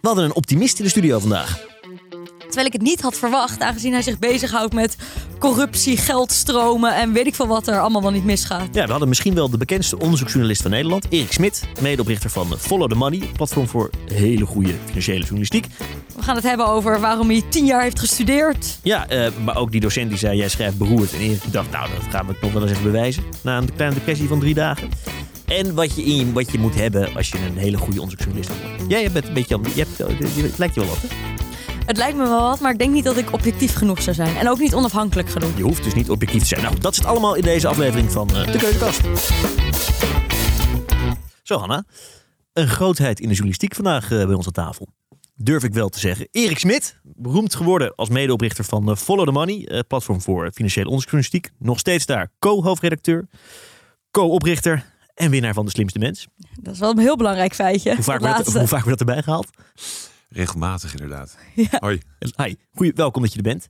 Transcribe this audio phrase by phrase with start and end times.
[0.00, 1.68] We hadden een optimist in de studio vandaag.
[2.38, 4.96] Terwijl ik het niet had verwacht, aangezien hij zich bezighoudt met
[5.38, 8.68] corruptie, geldstromen en weet ik veel wat er allemaal wel niet misgaat.
[8.72, 12.88] Ja, we hadden misschien wel de bekendste onderzoeksjournalist van Nederland, Erik Smit, medeoprichter van Follow
[12.88, 15.66] the Money, een platform voor hele goede financiële journalistiek.
[16.16, 18.78] We gaan het hebben over waarom hij tien jaar heeft gestudeerd.
[18.82, 21.12] Ja, eh, maar ook die docent die zei, jij schrijft beroerd.
[21.12, 23.22] En Erik dacht, nou, dat gaan we nog wel eens even bewijzen.
[23.42, 24.88] Na een kleine depressie van drie dagen.
[25.50, 28.90] En wat je, in, wat je moet hebben als je een hele goede onderzoeksjournalist wordt.
[28.90, 29.98] Jij bent een beetje, je hebt,
[30.42, 31.08] het lijkt je wel wat, hè?
[31.86, 34.36] Het lijkt me wel wat, maar ik denk niet dat ik objectief genoeg zou zijn.
[34.36, 35.56] En ook niet onafhankelijk genoeg.
[35.56, 36.62] Je hoeft dus niet objectief te zijn.
[36.62, 39.00] Nou, dat zit allemaal in deze aflevering van uh, De Keuzenkast.
[41.42, 41.84] Zo, Hanna.
[42.52, 44.88] Een grootheid in de journalistiek vandaag uh, bij ons aan tafel.
[45.34, 46.28] Durf ik wel te zeggen.
[46.30, 51.50] Erik Smit, beroemd geworden als medeoprichter van uh, Follow the Money, platform voor financiële onderzoeksjournalistiek.
[51.58, 53.28] Nog steeds daar co-hoofdredacteur,
[54.10, 54.84] co-oprichter
[55.20, 56.26] en winnaar van De Slimste Mens.
[56.60, 57.94] Dat is wel een heel belangrijk feitje.
[57.94, 59.50] Hoe vaak, wordt, hoe vaak wordt dat erbij gehaald?
[60.28, 61.36] Regelmatig inderdaad.
[61.54, 61.78] Ja.
[61.78, 62.00] Hoi.
[62.36, 63.66] Hi, Goeie, welkom dat je er bent.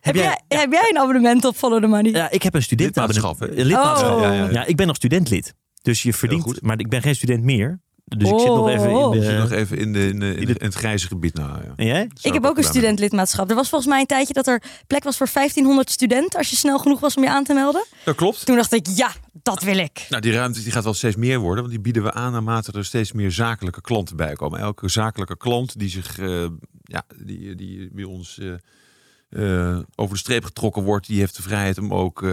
[0.00, 2.10] Heb, jij, heb jij een abonnement op Follow the Money?
[2.10, 3.40] Ja, ik heb een studentenabonnement.
[3.40, 4.16] Lidmaatschap, Lidmaatschap.
[4.16, 4.22] Oh.
[4.22, 4.64] Ja, ja, ja.
[4.64, 5.54] ik ben nog studentlid.
[5.82, 7.80] Dus je verdient, maar ik ben geen student meer.
[8.18, 9.10] Dus ik zit nog even in Oh.
[9.10, 9.16] de...
[9.18, 11.34] Je zit nog even in, de, in, de, in, de- in het grijze gebied.
[11.34, 11.72] Nou, ja.
[11.76, 12.10] En jij?
[12.22, 13.48] Ik heb ook een studentlidmaatschap.
[13.50, 16.56] Er was volgens mij een tijdje dat er plek was voor 1500 studenten als je
[16.56, 17.84] snel genoeg was om je aan te melden.
[18.04, 18.46] Dat klopt.
[18.46, 19.10] Toen dacht ik, ja,
[19.42, 20.06] dat wil ik.
[20.08, 22.72] Nou, die ruimte die gaat wel steeds meer worden, want die bieden we aan naarmate
[22.72, 24.60] er steeds meer zakelijke klanten bij komen.
[24.60, 26.46] Elke zakelijke klant die zich, eh,
[26.82, 31.42] ja, die, die bij ons eh, eh, over de streep getrokken wordt, die heeft de
[31.42, 32.24] vrijheid om ook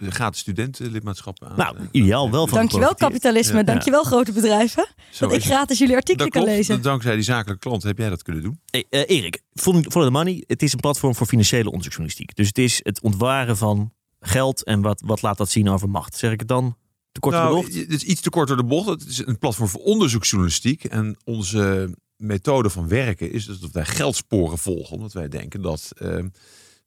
[0.00, 3.62] eh gratis studentenlidmaatschappen aan Nou, te- ideaal wel van Dankjewel kapitalisme, Ja.
[3.62, 4.86] dankjewel grote bedrijven.
[5.10, 6.82] Zo Dat ik gratis jullie artikelen kan lezen.
[6.82, 8.60] Dankzij die zakelijke klanten heb jij dat kunnen doen.
[8.70, 12.36] Hey, eh, Erik, Follow the Money, het is een platform voor financiële onderzoeksjournalistiek.
[12.36, 16.16] Dus het is het ontwaren van geld en wat, wat laat dat zien over macht.
[16.16, 16.76] Zeg ik het dan
[17.12, 17.74] te kort door de nou, bocht?
[17.74, 18.88] Het is iets te kort door de bocht.
[18.88, 20.84] Het is een platform voor onderzoeksjournalistiek.
[20.84, 24.96] En onze methode van werken is dus dat wij geldsporen volgen.
[24.96, 26.24] Omdat wij denken dat, eh,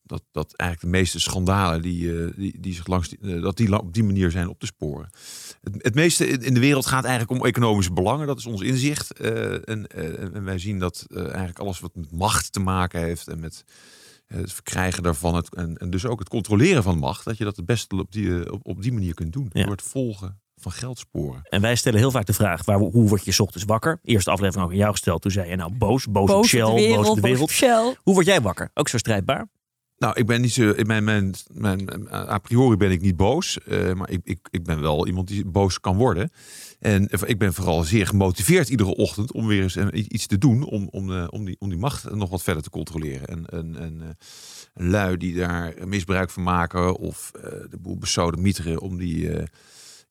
[0.09, 3.57] dat, dat eigenlijk de meeste schandalen die, eh, die, die zich langs die, eh, dat
[3.57, 5.09] die op die manier zijn op te sporen.
[5.61, 8.27] Het, het meeste in de wereld gaat eigenlijk om economische belangen.
[8.27, 9.11] Dat is ons inzicht.
[9.11, 9.87] Eh, en,
[10.33, 13.63] en wij zien dat eh, eigenlijk alles wat met macht te maken heeft en met
[14.27, 17.55] het verkrijgen daarvan het, en, en dus ook het controleren van macht, dat je dat
[17.55, 19.49] het beste op die, op, op die manier kunt doen.
[19.53, 19.61] Ja.
[19.61, 21.41] Door het volgen van geldsporen.
[21.43, 23.99] En wij stellen heel vaak de vraag, waar, hoe word je 's ochtends wakker?
[24.03, 25.21] Eerste aflevering ook aan jou gesteld.
[25.21, 27.21] Toen zei je nou boos, boos, op Boos Shell, op de wereld, boos op de
[27.21, 27.49] boos wereld.
[27.49, 27.95] op Shell.
[28.03, 28.71] Hoe word jij wakker?
[28.73, 29.47] Ook zo strijdbaar?
[29.99, 30.73] Nou, ik ben niet zo.
[30.83, 33.59] Mijn, mijn, mijn, a priori ben ik niet boos.
[33.63, 36.31] eh, maar ik, ik, ik ben wel iemand die boos kan worden.
[36.79, 40.63] En ik ben vooral zeer gemotiveerd iedere ochtend om weer eens eh, iets te doen.
[40.63, 43.27] Om, om, eh, om, die, om die macht nog wat verder te controleren.
[43.27, 46.95] En, en, en eh, lui die daar misbruik van maken.
[46.95, 48.81] Of eh, de boel besodemieteren.
[48.81, 49.45] Om die, eh,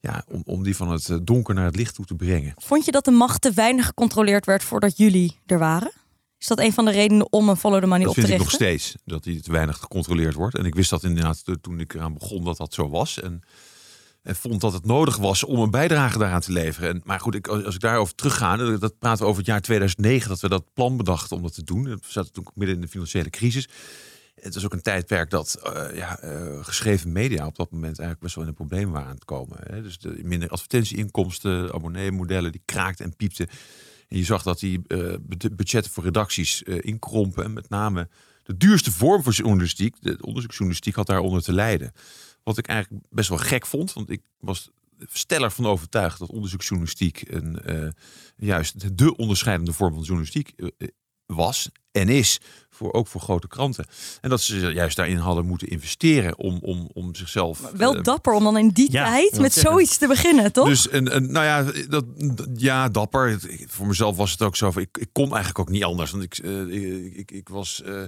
[0.01, 2.55] ja, om, om die van het eh, donker naar het licht toe te brengen.
[2.57, 5.91] Vond je dat de macht te weinig gecontroleerd werd voordat jullie er waren?
[6.39, 8.33] Is dat een van de redenen om een Follow the Money Dat op te vind
[8.41, 8.67] ik richten?
[8.67, 8.95] nog steeds.
[9.05, 10.57] Dat die te weinig gecontroleerd wordt.
[10.59, 13.21] En ik wist dat inderdaad toen ik eraan begon dat dat zo was.
[13.21, 13.41] En,
[14.23, 16.91] en vond dat het nodig was om een bijdrage daaraan te leveren.
[16.91, 19.61] En, maar goed, ik, als ik daarover terugga, dat, dat praten we over het jaar
[19.61, 21.83] 2009 dat we dat plan bedachten om dat te doen.
[21.83, 23.69] We zaten toen midden in de financiële crisis.
[24.41, 28.21] Het was ook een tijdperk dat eh, ja, eh, geschreven media op dat moment eigenlijk
[28.21, 29.59] best wel in een probleem waren aan het komen.
[29.61, 29.83] Hè.
[29.83, 33.49] Dus de minder advertentieinkomsten, abonneemodellen die kraakten en piepten.
[34.09, 37.45] En je zag dat die eh, bud- budgetten voor redacties eh, inkrompen.
[37.45, 38.09] En met name
[38.43, 41.93] de duurste vorm voor journalistiek, de onderzoeksjournalistiek, had daaronder te lijden.
[42.43, 44.71] Wat ik eigenlijk best wel gek vond, want ik was
[45.09, 47.89] stellig van overtuigd dat onderzoeksjournalistiek een, eh,
[48.37, 50.53] juist de onderscheidende vorm van journalistiek
[51.37, 52.41] was en is,
[52.71, 53.87] voor, ook voor grote kranten.
[54.21, 57.61] En dat ze juist daarin hadden moeten investeren om, om, om zichzelf...
[57.75, 59.73] Wel eh, dapper om dan in die Ja, tijd met zeggen.
[59.73, 60.69] zoiets te beginnen, toch?
[60.69, 62.05] dus en, en, nou ja, dat,
[62.57, 63.41] ja, dapper.
[63.67, 64.73] Voor mezelf was het ook zo.
[64.77, 66.11] Ik, ik kon eigenlijk ook niet anders.
[66.11, 67.83] Want ik, eh, ik, ik, ik was.
[67.83, 68.03] eh,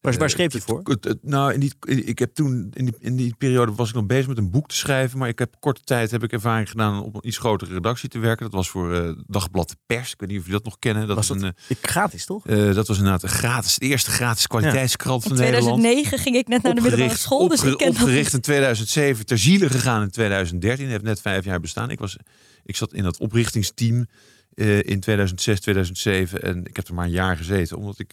[0.00, 0.80] Waar, waar eh, schreef je het voor?
[0.84, 1.72] het- het- nou, in die,
[2.04, 4.68] ik heb toen in die, in die periode was ik nog bezig met een boek
[4.68, 5.18] te schrijven.
[5.18, 8.08] Maar ik heb korte tijd heb ik ervaring gedaan om op een iets grotere redactie
[8.08, 8.44] te werken.
[8.44, 10.12] Dat was voor eh, Dagblad de Pers.
[10.12, 11.06] Ik weet niet of jullie dat nog kennen.
[11.06, 11.54] Dat Was dat een.
[11.68, 12.46] Ik gratis, toch?
[12.46, 15.80] eh, eh, dat was inderdaad een gratis, de eerste gratis kwaliteitskrant in van Nederland.
[15.80, 19.38] 2009 ging ik net naar de middelbare school, dus ik ken opgericht in 2007, ter
[19.38, 20.86] ziele gegaan in 2013.
[20.88, 21.90] Heeft net vijf jaar bestaan.
[21.90, 22.16] Ik, was,
[22.64, 24.06] ik zat in dat oprichtingsteam
[24.54, 26.42] eh, in 2006, 2007.
[26.42, 28.12] En ik heb er maar een jaar gezeten, omdat ik...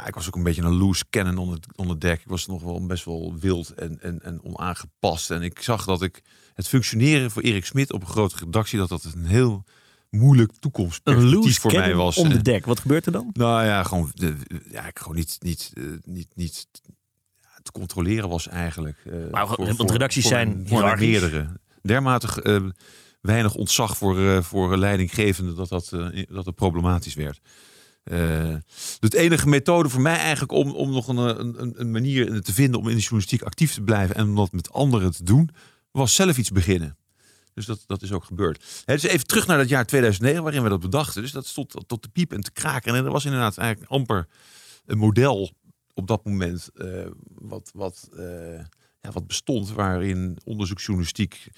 [0.00, 2.20] ah, ik was ook een beetje een loose cannon onder, onder dek.
[2.20, 5.30] Ik was nog wel best wel wild en, en, en onaangepast.
[5.30, 6.22] En ik zag dat ik
[6.54, 8.78] het functioneren voor Erik Smit op een grote redactie...
[8.78, 9.64] dat dat een heel
[10.10, 12.16] moeilijk toekomstperspectief voor mij was.
[12.16, 12.66] om de En- dek.
[12.66, 13.30] Wat gebeurt er dan?
[13.32, 14.34] nou ja, gewoon, de,
[14.70, 16.66] ja, ik gewoon niet, niet, eh, niet, niet
[17.62, 18.98] te controleren was eigenlijk.
[19.04, 21.46] eh, Maar voor- want voor- redacties voor zijn voor meerdere.
[21.82, 22.62] Dermate eh,
[23.20, 27.40] weinig ontzag voor, uh, voor leidinggevenden dat dat, uh, dat het problematisch werd.
[28.04, 28.56] Uh,
[28.98, 32.80] de enige methode voor mij eigenlijk om, om nog een, een, een, manier te vinden
[32.80, 35.50] om in de journalistiek actief te blijven en om dat met anderen te doen,
[35.90, 36.96] was zelf iets beginnen.
[37.54, 38.82] Dus dat, dat is ook gebeurd.
[38.84, 41.22] Dus even terug naar het jaar 2009 waarin we dat bedachten.
[41.22, 42.94] Dus dat stond tot de piep en te kraken.
[42.94, 44.28] En er was inderdaad eigenlijk amper
[44.86, 45.52] een model
[45.94, 48.58] op dat moment uh, wat, wat, uh,
[49.00, 51.48] ja, wat bestond waarin onderzoeksjournalistiek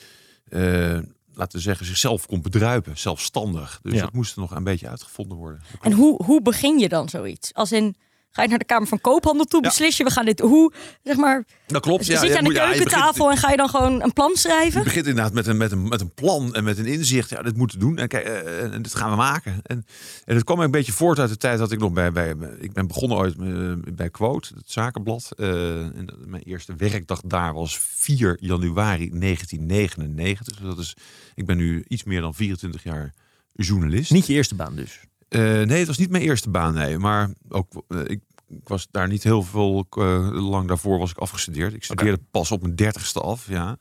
[1.36, 3.78] laten we zeggen, zichzelf kon bedruipen, zelfstandig.
[3.82, 4.00] Dus Ja.
[4.00, 5.60] dat moest er nog een beetje uitgevonden worden.
[5.80, 7.54] En hoe, hoe begin je dan zoiets?
[7.54, 7.96] Als in,
[8.36, 9.68] ga je naar de Kamer van Koophandel toe, Ja.
[9.68, 10.72] beslis je, we gaan dit, hoe,
[11.02, 12.04] zeg maar, Dat klopt.
[12.04, 14.84] zit je aan de ja, keukentafel en ga je dan gewoon een plan Je schrijven?
[14.84, 17.30] begint inderdaad met een, met, een, met een plan en met een inzicht.
[17.30, 17.98] Ja, dit moeten we doen.
[17.98, 19.60] En, kijk, eh, en dit gaan we maken.
[19.62, 19.86] En,
[20.24, 22.12] en het kwam een beetje voort uit de tijd dat ik nog bij...
[22.12, 25.28] bij ik ben begonnen ooit eh, bij Quote, het zakenblad.
[25.36, 30.56] Eh, en mijn eerste werkdag daar was 4 januari 1999.
[30.56, 30.94] Dus dat is,
[31.34, 33.12] ik ben nu iets meer dan 24 jaar
[33.52, 34.10] journalist.
[34.10, 35.00] Niet je eerste baan dus.
[35.28, 36.98] Eh, nee, het was niet mijn eerste baan, nee.
[36.98, 41.18] Maar ook, eh, ik, ik was daar niet heel veel eh, lang daarvoor was ik
[41.18, 41.74] afgestudeerd.
[41.74, 43.78] Ik studeerde pas op mijn dertigste af, ja.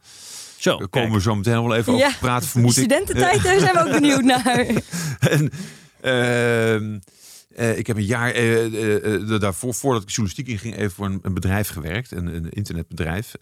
[0.58, 2.84] Zo, Daar komen we zo meteen wel even over te praten, vermoed ik.
[2.84, 4.66] Studententijd, daar zijn we ook benieuwd naar.
[5.20, 5.52] En,
[6.02, 7.00] ehm,
[7.56, 8.34] eh, ik heb een jaar
[9.40, 13.36] daarvoor, voordat ik journalistiek inging, even voor een, een bedrijf gewerkt, een, een internetbedrijf.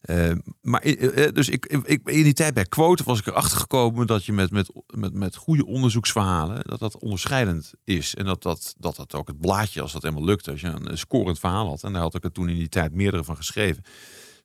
[0.00, 1.66] Eh, maar eh, eh, dus ik,
[2.04, 5.36] in die tijd bij Quote was ik erachter gekomen dat je met, met, met, met
[5.36, 8.14] goede onderzoeksverhalen, dat dat onderscheidend is.
[8.14, 10.98] En dat dat, dat dat ook het blaadje, als dat helemaal lukte, als je een
[10.98, 13.82] scorend verhaal had, en daar had ik er toen in die tijd meerdere van geschreven,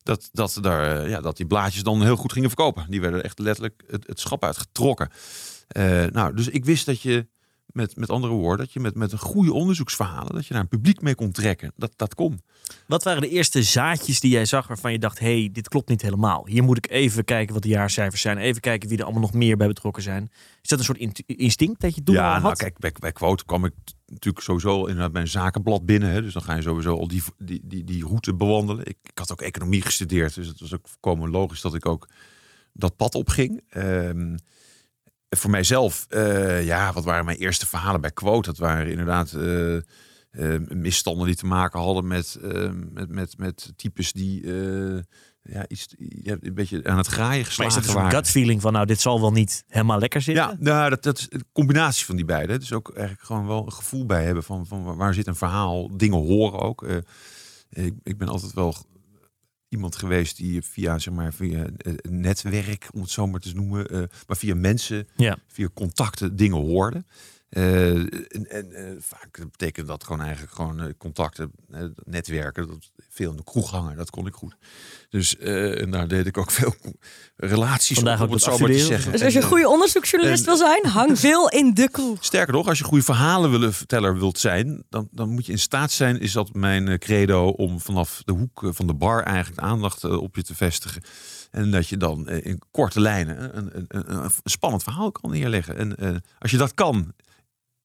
[0.04, 2.86] dat, dat, daar, ja, dat die blaadjes dan heel goed gingen verkopen.
[2.90, 5.10] Die werden echt letterlijk het, schap uitgetrokken.
[5.68, 7.28] Eh, nou, dus ik wist dat je,
[7.74, 10.68] met, met andere woorden, dat je met, met een goede onderzoeksverhalen, dat je daar een
[10.68, 11.72] publiek mee kon trekken.
[11.76, 12.42] Dat, dat kon.
[12.88, 15.90] Wat waren de eerste zaadjes die jij zag waarvan je dacht, hé, hey, dit klopt
[15.90, 16.48] niet helemaal.
[16.48, 18.38] Hier moet ik even kijken wat de jaarcijfers zijn.
[18.38, 20.32] Even kijken wie er allemaal nog meer bij betrokken zijn.
[20.62, 22.42] Is dat een soort in- instinct dat je toen al ja, had?
[22.42, 23.74] nou kijk, bij, bij Quote kwam ik
[24.06, 26.10] natuurlijk sowieso inderdaad bij een zakenblad binnen.
[26.10, 28.86] Hè, dus dan ga je sowieso al die, die, die, die route bewandelen.
[28.86, 32.10] Ik, ik had ook economie gestudeerd, dus het was ook volkomen logisch dat ik ook
[32.74, 33.62] dat pad opging.
[33.70, 34.36] Ehm
[35.38, 38.50] voor mijzelf, eh, ja, wat waren mijn eerste verhalen bij Quote?
[38.50, 39.82] Dat waren inderdaad eh, eh,
[40.68, 42.38] misstanden die te maken hadden met,
[42.92, 44.48] met, met, met types die
[45.46, 48.62] ja, iets, ja, een beetje aan het graaien maar is geslagen dat een gut feeling
[48.62, 50.44] van, nou, dit zal wel niet helemaal lekker zitten?
[50.44, 52.58] Ja, nou, dat, dat is een combinatie van die beide.
[52.58, 55.98] Dus ook eigenlijk gewoon wel een gevoel bij hebben van, van waar- zit een verhaal.
[55.98, 56.88] Dingen horen ook.
[57.70, 58.76] Ik, ik ben altijd wel
[59.74, 63.54] iemand geweest die via, zeg maar, via eh, een netwerk, om het zo maar te
[63.54, 65.38] noemen, eh, maar via mensen, Ja.
[65.48, 67.04] via contacten dingen hoorde.
[67.50, 71.52] Eh, en en vaak betekent dat gewoon eigenlijk gewoon contacten,
[72.06, 72.68] netwerken.
[72.68, 74.56] Dat, veel in de kroeg hangen, dat kon ik goed.
[75.10, 76.76] Dus eh, en daar deed ik ook veel
[77.36, 78.88] relaties Vandaag op, om het zo maar te affiliëren.
[78.92, 79.12] zeggen.
[79.12, 82.18] Dus als je een En, goede onderzoeksjournalist en- wil zijn, hang veel in de kroeg.
[82.26, 86.20] Sterker nog, als je goede verhalenverteller wilt zijn, dan, dan moet je in staat zijn,
[86.20, 90.04] is dat mijn eh, credo, om vanaf de hoek eh, van de bar eigenlijk aandacht
[90.04, 91.02] eh, op je te vestigen.
[91.52, 95.32] En dat je dan eh, in korte lijnen een, een, een, een spannend verhaal kan
[95.32, 95.78] neerleggen.
[95.78, 97.14] En eh, als je dat kan,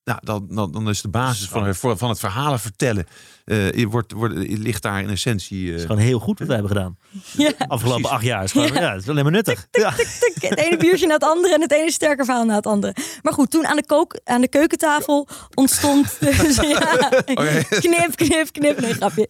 [0.08, 3.06] nou, dan, dan, dan is de basis van, het- van het verhalen vertellen,
[3.44, 5.68] eh, je wordt, wordt, ligt daar in essentie.
[5.68, 6.96] Eh, is gewoon heel goed wat wij hebben gedaan.
[7.36, 7.52] Ja.
[7.58, 8.16] Afgelopen Precies.
[8.16, 8.44] acht jaar.
[8.44, 8.92] Is gewoon, ja.
[8.92, 9.66] het is alleen maar nuttig.
[9.70, 9.92] Ja.
[9.94, 12.94] Het ene biertje na het andere en het ene sterker verhaal na het andere.
[13.22, 16.16] Maar goed, toen aan de, kook, aan de keukentafel ontstond...
[16.20, 17.64] Dus, ja, Oké.
[17.68, 18.80] knip, knip, knip.
[18.80, 19.28] Nee, grapje.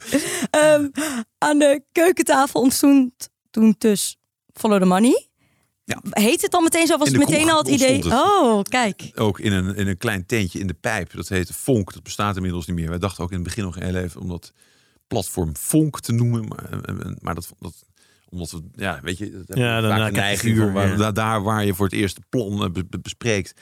[0.51, 0.89] Ehm,
[1.39, 3.13] aan de keukentafel ontstond
[3.51, 4.17] toen dus
[4.53, 5.28] Follow the Money.
[5.89, 6.01] Ja.
[6.11, 6.99] Heet het dan meteen zo?
[6.99, 7.97] Was het meteen kroeg al het idee?
[7.97, 8.07] het.
[8.13, 9.11] Oh, kijk.
[9.15, 11.13] ook in een, in een klein tentje in de pijp.
[11.13, 11.93] Dat heette Fonk.
[11.93, 12.89] Dat bestaat inmiddels niet meer.
[12.89, 14.53] Wij dachten ook in het begin nog heel even om dat
[15.07, 16.49] platform Fonk te noemen.
[16.49, 16.81] Maar,
[17.21, 17.85] maar dat, dat
[18.31, 20.97] omdat we, ja, weet je, dat hebben Ja, we dan vaak een van waar, ja.
[20.97, 23.55] daar, daar waar je voor het eerst plan eh, be- be- bespreekt,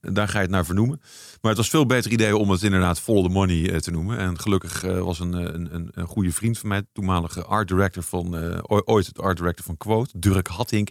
[0.00, 1.00] daar ga je het naar vernoemen.
[1.40, 4.18] Maar het was veel beter idee om het inderdaad Follow the Money eh, te noemen.
[4.18, 8.02] En gelukkig eh, was een, een, een, een goede vriend van mij, toenmalige art director
[8.02, 8.36] van,
[8.84, 10.88] ooit het art director van Quote, Dirk Hattink.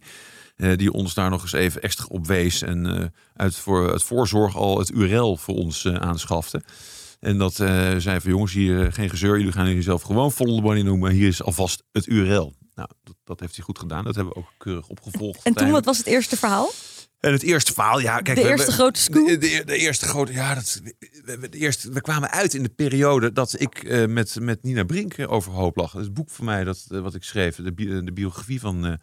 [0.59, 2.61] Eh, die ons daar nog eens even extra op wees.
[2.61, 6.61] En eh, uit voor het voorzorg al het URL voor ons eh, aanschafte.
[7.19, 7.53] En dat
[7.97, 9.37] zei van jongens, hier geen gezeur.
[9.37, 11.11] Jullie gaan jezelf gewoon Follow the Money noemen.
[11.11, 12.53] Hier is alvast het URL.
[12.75, 14.03] Nou, dat, dat heeft hij goed gedaan.
[14.03, 15.43] Dat hebben we ook keurig opgevolgd.
[15.43, 16.71] En toen, wat was het eerste verhaal?
[17.19, 18.37] En het eerste verhaal, ja, kijk.
[18.41, 19.27] De eerste we- grote scoop?
[19.27, 20.81] De, de, de eerste grote, ja, dat,
[21.25, 25.15] we, de eerste, we kwamen uit in de periode dat ik met, met Nina Brink
[25.27, 25.91] overhoop lag.
[25.91, 28.99] Het boek van mij, dat, wat ik schreef, de, bi- de biografie van,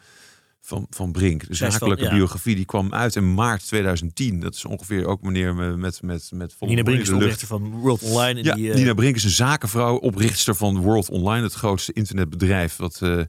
[0.67, 1.41] van, van Brink.
[1.41, 2.11] De van- zakelijke ja.
[2.11, 4.41] biografie, die kwam uit in maart 2010.
[4.41, 8.03] Dat is ongeveer ook meneer met, met, met, Nina Brink is de oprichter van World
[8.03, 8.43] Online.
[8.43, 12.77] Ja, die, eh, Nina Brink is een zakenvrouw, oprichter van World Online, het grootste internetbedrijf
[12.77, 13.21] wat, eh,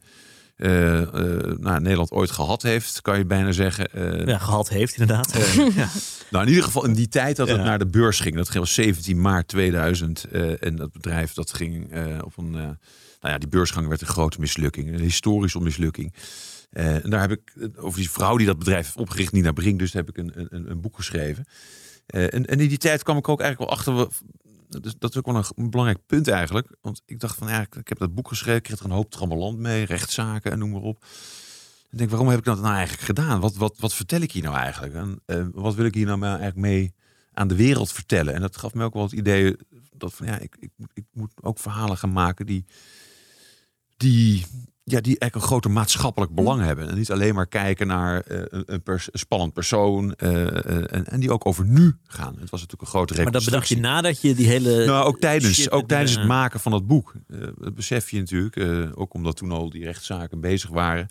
[1.02, 3.90] eh, nou, Nederland ooit gehad heeft, kan je bijna zeggen.
[4.26, 5.34] Ja, gehad heeft inderdaad.
[5.76, 5.90] ja.
[6.30, 8.36] Nou, in ieder geval in die tijd dat het naar de beurs ging.
[8.36, 10.24] Dat was 17 maart 2000.
[10.24, 11.84] eh, en dat bedrijf dat ging
[12.24, 12.52] op een...
[12.52, 14.94] nou ja, die beursgang werd een grote mislukking.
[14.94, 16.14] Een historische mislukking.
[16.78, 19.52] Eh, en daar heb ik eh, over die vrouw die dat bedrijf heeft opgericht, Nina
[19.52, 19.80] Brink.
[19.80, 21.46] Dus heb ik een, een, een boek geschreven.
[22.06, 23.96] Eh, en, en in die tijd kwam ik ook eigenlijk wel achter...
[23.96, 24.36] we-
[25.00, 26.68] Dat is, ook wel een, belangrijk punt eigenlijk.
[26.82, 28.58] Want ik dacht van, ja, ik, heb dat boek geschreven.
[28.58, 29.86] Ik kreeg er een hoop trammeland mee.
[29.86, 31.06] Rechtszaken en noem maar op.
[31.90, 33.40] Ik denk, waarom heb ik dat nou eigenlijk gedaan?
[33.40, 34.94] Wat, wat, wat vertel ik hier nou eigenlijk?
[35.26, 36.94] En wat wil ik hier nou eigenlijk mee
[37.34, 38.34] aan de wereld vertellen?
[38.34, 39.56] En dat gaf me ook wel het idee
[39.92, 42.66] dat van ja, ik, ik, ik moet ook verhalen gaan maken die,
[43.98, 44.46] die,
[44.90, 46.90] ja, die eigenlijk een groter maatschappelijk belang hebben.
[46.90, 50.14] En niet alleen maar kijken naar eh, een, een, pers- een spannend persoon.
[50.16, 52.34] eh, eh, en, en die ook over nu gaan.
[52.40, 54.86] Het was natuurlijk een grote Maar dat bedacht je nadat je die hele...
[54.86, 57.14] Nou, ook tijdens, ook tijdens het maken van dat boek.
[57.28, 58.56] Eh, dat besef je natuurlijk.
[58.56, 61.10] eh, ook omdat toen al die rechtszaken bezig waren.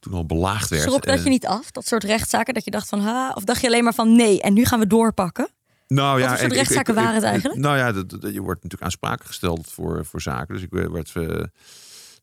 [0.00, 0.82] Toen al belaagd werd.
[0.82, 2.54] Schrok dat je niet af, dat soort rechtszaken?
[2.54, 4.78] Dat je dacht van, ha, of dacht je alleen maar van nee, en nu gaan
[4.78, 5.48] we doorpakken?
[5.86, 7.60] Nou ja, voor soort ik- ik- rechtszaken ik- waren het ik- eigenlijk?
[7.60, 10.54] Nou ja, dat, dat- je wordt natuurlijk aansprakelijk gesteld voor, voor zaken.
[10.54, 11.12] Dus ik werd.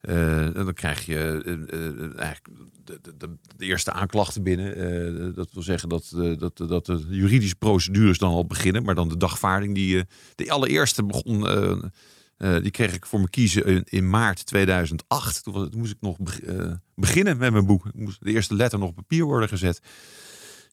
[0.02, 2.48] En dan krijg je eh, eh, eigenlijk
[2.84, 5.36] de, de, de, eerste aanklachten binnen.
[5.36, 8.84] Dat wil zeggen dat, dat, dat de juridische procedures dan al beginnen.
[8.84, 10.04] Maar dan de dagvaarding, die,
[10.36, 11.42] de allereerste begon.
[12.62, 15.44] die kreeg ik voor me kiezen in, in maart 2008.
[15.44, 16.40] Toen, was- toen moest ik nog beg-
[16.96, 17.86] beginnen met mijn boek.
[17.86, 19.82] Ik moest de eerste letter nog op papier worden gezet.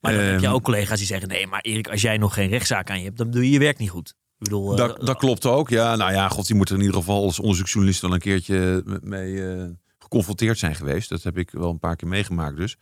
[0.00, 1.28] Maar dan heb je Ehm, ook collega's die zeggen...
[1.28, 3.16] Nee, maar Erik, als jij nog geen rechtszaak aan je hebt...
[3.18, 4.14] dan doe je je werk niet goed.
[4.38, 5.68] Eh, Dat, dat klopt ook.
[5.68, 8.82] Ja, nou ja, god, die moet er in ieder geval als onderzoeksjournalist wel een keertje
[9.02, 9.64] mee eh,
[9.98, 11.08] geconfronteerd zijn geweest.
[11.08, 12.76] Dat heb ik wel een paar keer meegemaakt dus.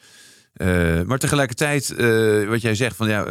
[0.53, 1.89] Eh, maar tegelijkertijd,
[2.49, 3.25] wat jij zegt van ja,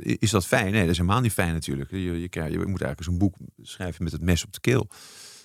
[0.00, 0.72] is dat fijn?
[0.72, 1.90] Nee, dat is helemaal niet fijn natuurlijk.
[1.90, 4.88] Je, je, je moet eigenlijk een boek schrijven met het mes op de keel.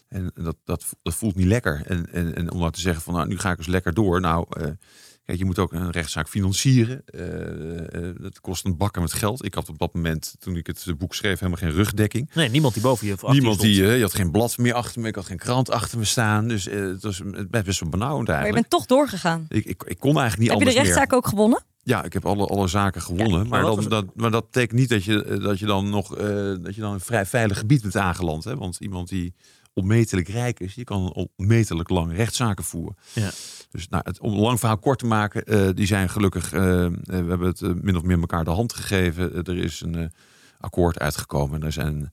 [0.08, 1.82] En dat, dat, dat voelt niet lekker.
[1.86, 4.22] En, en, en om nou te zeggen van nou, nu ga ik eens lekker door.
[4.22, 4.46] Nou,
[5.32, 7.02] kijk, je moet ook een rechtszaak financieren.
[7.06, 9.46] Eh, eh, dat kost een bakken met geld.
[9.46, 12.30] Ik had op dat moment, toen ik het boek schreef, helemaal geen rugdekking.
[12.34, 13.14] Nee, niemand die boven je...
[13.14, 13.74] of achter Niemand stond.
[13.74, 16.06] die, eh, je had geen blad meer achter me, ik had geen krant achter me
[16.06, 16.48] staan.
[16.48, 18.54] Dus het was best best wel benauwd Maar je eigenlijk.
[18.54, 19.46] bent toch doorgegaan.
[19.50, 21.64] Ik, ik, ik kon eigenlijk niet Heb je de anders rechtszaak ook gewonnen?
[21.84, 23.48] Ja, ik heb alle, alle zaken gewonnen.
[23.48, 26.26] maar maar, was- dat, maar dat betekent niet dat je, dat je dan nog eh,
[26.62, 28.44] dat je dan een vrij veilig gebied bent aangeland.
[28.44, 28.56] Hè?
[28.58, 29.34] Want iemand die
[29.74, 32.98] onmetelijk rijk is, die kan onmetelijk lang rechtszaken voeren.
[33.14, 33.32] Ja.
[33.72, 36.86] Dus nou, het, om een lang verhaal kort te maken, eh, die zijn gelukkig, eh,
[36.86, 39.44] eh, we hebben het min of meer elkaar de hand gegeven.
[39.44, 40.06] Er is een eh,
[40.60, 41.60] akkoord uitgekomen.
[41.60, 42.12] En er zijn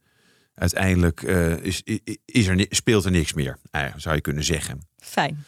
[0.54, 1.82] uiteindelijk eh, is,
[2.24, 4.80] is er, speelt er niks meer, eigenlijk, zou je kunnen zeggen.
[4.96, 5.44] Fijn.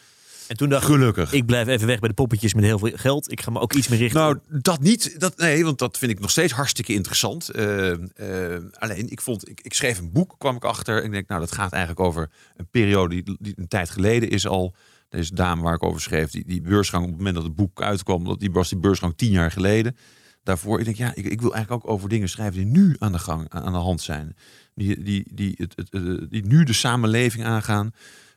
[0.51, 0.93] En toen dacht ik...
[0.93, 1.33] Gelukkig.
[1.33, 3.31] Ik blijf even weg bij de poppetjes met heel veel geld.
[3.31, 4.21] Ik ga me ook iets meer richten.
[4.21, 5.19] Nou, dat niet.
[5.19, 7.49] Dat, nee, want dat vind ik nog steeds hartstikke interessant.
[7.49, 10.97] Eh, eh, alleen, ik vond, ik, ik schreef een boek, kwam ik achter.
[10.97, 14.29] En ik denk, nou, dat gaat eigenlijk over een periode die, die een tijd geleden
[14.29, 14.75] is al.
[15.09, 17.81] Deze dame waar ik over schreef, die, die beursgang op het moment dat het boek
[17.81, 19.95] uitkwam, dat die was die beursgang tien jaar geleden.
[20.43, 23.11] Daarvoor, ik denk, ja, ik, ik wil eigenlijk ook over dingen schrijven die nu aan
[23.11, 24.35] de gang, aan de hand zijn.
[24.75, 27.91] Die, die, die, het, het, eh, die nu de samenleving aangaan.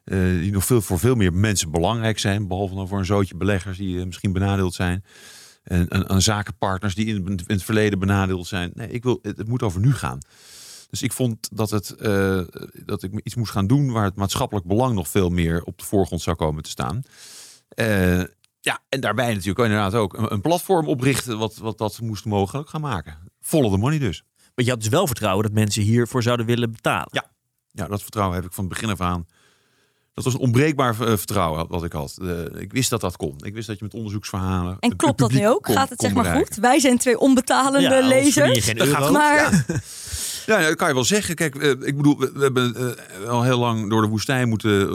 [0.04, 2.48] Eh, die nog veel, voor veel meer mensen belangrijk zijn.
[2.48, 5.04] Behalve dan voor een zootje beleggers die eh, misschien benadeeld zijn.
[5.62, 8.70] En, en, en zakenpartners die in, in het verleden benadeeld zijn.
[8.74, 10.18] Nee, ik wil, het, het moet over nu gaan.
[10.90, 12.40] Dus ik vond dat, het, eh,
[12.84, 15.84] dat ik iets moest gaan doen waar het maatschappelijk belang nog veel meer op de
[15.84, 17.02] voorgrond zou komen te staan.
[18.60, 22.68] Ja, en daarbij natuurlijk inderdaad ook een, een platform oprichten wat, wat dat moest mogelijk
[22.68, 23.18] gaan maken.
[23.40, 24.24] Follow the money dus.
[24.54, 27.08] Maar je had dus wel vertrouwen dat mensen hiervoor zouden willen betalen.
[27.10, 27.32] Ja.
[27.70, 29.26] Ja, dat vertrouwen heb ik van het begin af aan.
[30.14, 32.18] Dat was een onbreekbaar eh, vertrouwen wat ik had.
[32.22, 33.34] Eh, ik wist dat dat kon.
[33.42, 34.76] Ik wist dat je met onderzoeksverhalen.
[34.80, 35.62] En klopt dat nu ook?
[35.62, 36.46] kon- Gaat het zeg maar bereiken.
[36.52, 36.62] goed?
[36.62, 38.64] Wij zijn twee onbetalende Ja, lezers.
[38.64, 39.12] geen Dat gaat euro.
[39.12, 39.64] Maar
[40.46, 41.34] Ja, ja, dat kan je wel zeggen.
[41.34, 42.74] Kijk, eh, ik bedoel, we, hebben
[43.22, 44.88] eh, al heel lang door de woestijn moeten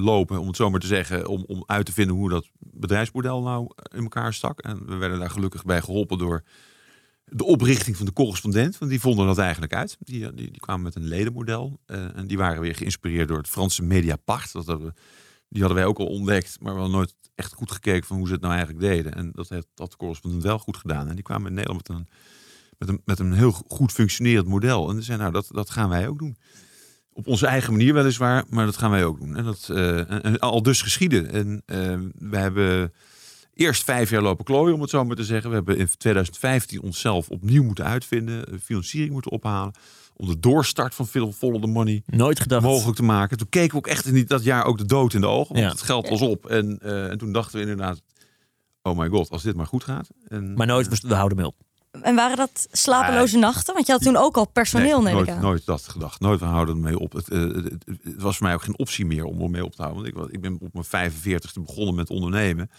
[0.00, 3.42] lopen, om het zo maar te zeggen, om, om uit te vinden hoe dat bedrijfsmodel
[3.42, 4.60] nou in elkaar stak.
[4.60, 6.42] En we werden daar gelukkig bij geholpen door
[7.32, 8.78] de oprichting van de correspondent.
[8.78, 9.96] Want die vonden dat eigenlijk uit.
[10.00, 11.80] Die, eh, die, die kwamen met een ledenmodel.
[11.86, 14.52] eh, en die waren weer geïnspireerd door het Franse Mediapart.
[14.52, 14.94] Dat hadden
[15.48, 18.26] die hadden wij ook al ontdekt, maar we hadden nooit echt goed gekeken van hoe
[18.26, 19.14] ze het nou eigenlijk deden.
[19.14, 21.08] En dat heeft dat de correspondent wel goed gedaan.
[21.08, 22.08] En die kwamen in Nederland met een
[22.78, 24.88] met een, met een heel goed functionerend model.
[24.88, 26.36] En ze zeiden, nou, dat, dat gaan wij ook doen.
[27.12, 29.36] Op onze eigen manier weliswaar, maar dat gaan wij ook doen.
[29.36, 31.30] En dat eh, al dus geschieden.
[31.30, 31.62] En
[32.14, 32.92] we hebben
[33.60, 35.50] eerst vijf jaar lopen klooien, om het zo maar te zeggen.
[35.50, 39.72] We hebben in 2015 onszelf opnieuw moeten uitvinden, eh, financiering moeten ophalen,
[40.16, 42.62] om de doorstart van Phil Follow the Money Nooit gedacht.
[42.62, 43.36] mogelijk te maken.
[43.38, 45.66] Toen keken we ook echt niet dat jaar ook de dood in de ogen, want
[45.66, 45.70] Ja.
[45.72, 46.46] het geld was op.
[46.46, 48.00] En, eh, en toen dachten we inderdaad,
[48.82, 50.08] oh my god, als dit maar goed gaat.
[50.28, 51.54] En, Maar nooit, we houden mee op.
[52.02, 53.74] En waren dat slapeloze nachten?
[53.74, 55.40] Want je had toen ook al personeel, Nee, neem nooit, ik aan.
[55.42, 56.20] nooit dat gedacht.
[56.20, 57.12] Nooit, we houden ermee op.
[57.12, 59.74] Het, eh, het, het- het was voor mij ook geen optie meer om ermee op
[59.74, 60.12] te houden.
[60.14, 62.70] Want ik, ik ben op mijn 45ste begonnen met ondernemen.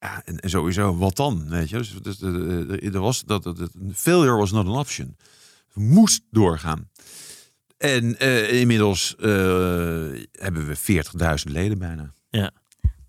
[0.00, 1.48] Ja, en, en sowieso, wat dan?
[1.48, 1.76] Weet je?
[1.76, 5.16] Dus, dus, er- was dat, dat, failure was not an option.
[5.74, 6.90] Moest doorgaan.
[7.76, 9.26] En eh, inmiddels eh,
[10.32, 10.76] hebben we
[11.46, 12.12] 40.000 leden bijna.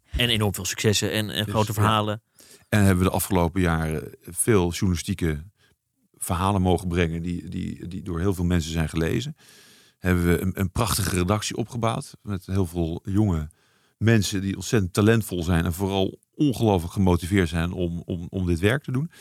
[0.10, 1.74] En enorm veel successen en, en Dus, grote ja.
[1.74, 2.22] verhalen.
[2.70, 5.44] En hebben we de afgelopen jaren veel journalistieke
[6.18, 9.36] verhalen mogen brengen die, die, die door heel veel mensen zijn gelezen.
[9.98, 13.50] Hebben we een, een prachtige redactie opgebouwd met heel veel jonge
[14.00, 18.84] mensen die ontzettend talentvol zijn en vooral ongelooflijk gemotiveerd zijn om, om, om dit werk
[18.84, 19.12] te doen.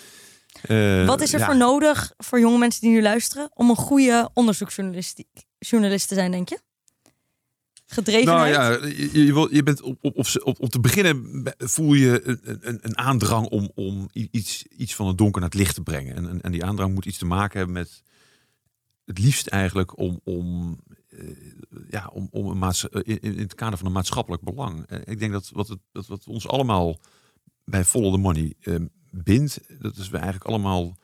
[0.63, 1.47] Eh, Wat is er ja.
[1.47, 5.25] voor nodig voor jonge mensen die nu luisteren om een goede onderzoeksjournalist
[5.59, 6.59] journalist te zijn, denk je?
[7.87, 8.53] Gedrevenheid?
[8.53, 10.27] Nou ja, je, je, wil- je bent op, op,
[10.59, 15.07] op, te beginnen be- voel je een, een, een aandrang om, om iets, iets van
[15.07, 16.17] het donker naar het licht te brengen.
[16.17, 18.03] En, en, en die aandrang moet iets te maken hebben met
[19.05, 20.79] het liefst eigenlijk om, om,
[21.89, 24.87] ja, om, om een eh, in, in het kader van een maatschappelijk belang.
[24.87, 27.01] Eh, ik denk dat wat, het, dat wat ons allemaal
[27.65, 28.75] bij Follow the Money eh,
[29.11, 30.97] bindt, dat is we eigenlijk allemaal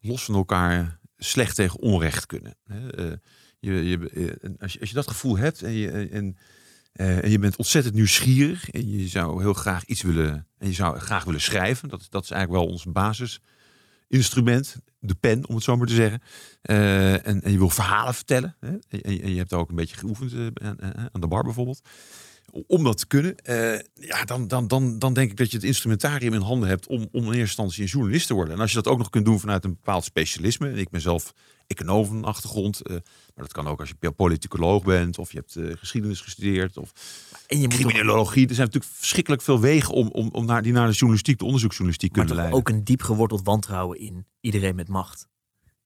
[0.00, 2.56] los van elkaar slecht tegen onrecht kunnen.
[2.66, 3.12] Eh,
[3.60, 6.36] je, je, eh, als, je, als je dat gevoel hebt en je, en,
[6.92, 10.74] eh, en je bent ontzettend nieuwsgierig en je zou heel graag iets willen en je
[10.74, 12.84] zou graag willen schrijven, dat, dat is eigenlijk wel ons
[14.08, 16.22] basisinstrument, de pen om het zo maar te zeggen.
[16.62, 18.98] Eh, en, je wil verhalen vertellen hè?
[19.00, 20.78] En, je- hebt ook een beetje geoefend eh, aan,
[21.12, 21.80] aan de bar bijvoorbeeld.
[22.66, 25.66] Om dat te kunnen, eh, ja, dan, dan, dan, dan denk ik dat je het
[25.66, 28.54] instrumentarium in handen hebt om, om in eerste instantie een journalist te worden.
[28.54, 30.68] En als je dat ook nog kunt doen vanuit een bepaald specialisme.
[30.68, 31.34] En ik ben zelf
[31.68, 32.80] econoom van achtergrond.
[32.80, 32.92] eh,
[33.34, 36.92] maar dat kan ook als je politicoloog bent of je hebt eh, geschiedenis gestudeerd of
[37.46, 38.48] En je moet criminologie.
[38.48, 41.44] Er zijn natuurlijk verschrikkelijk veel wegen om, om, om naar, die naar de journalistiek, de
[41.44, 42.58] onderzoeksjournalistiek maar kunnen leiden.
[42.58, 45.28] ook een diep geworteld wantrouwen in iedereen met macht.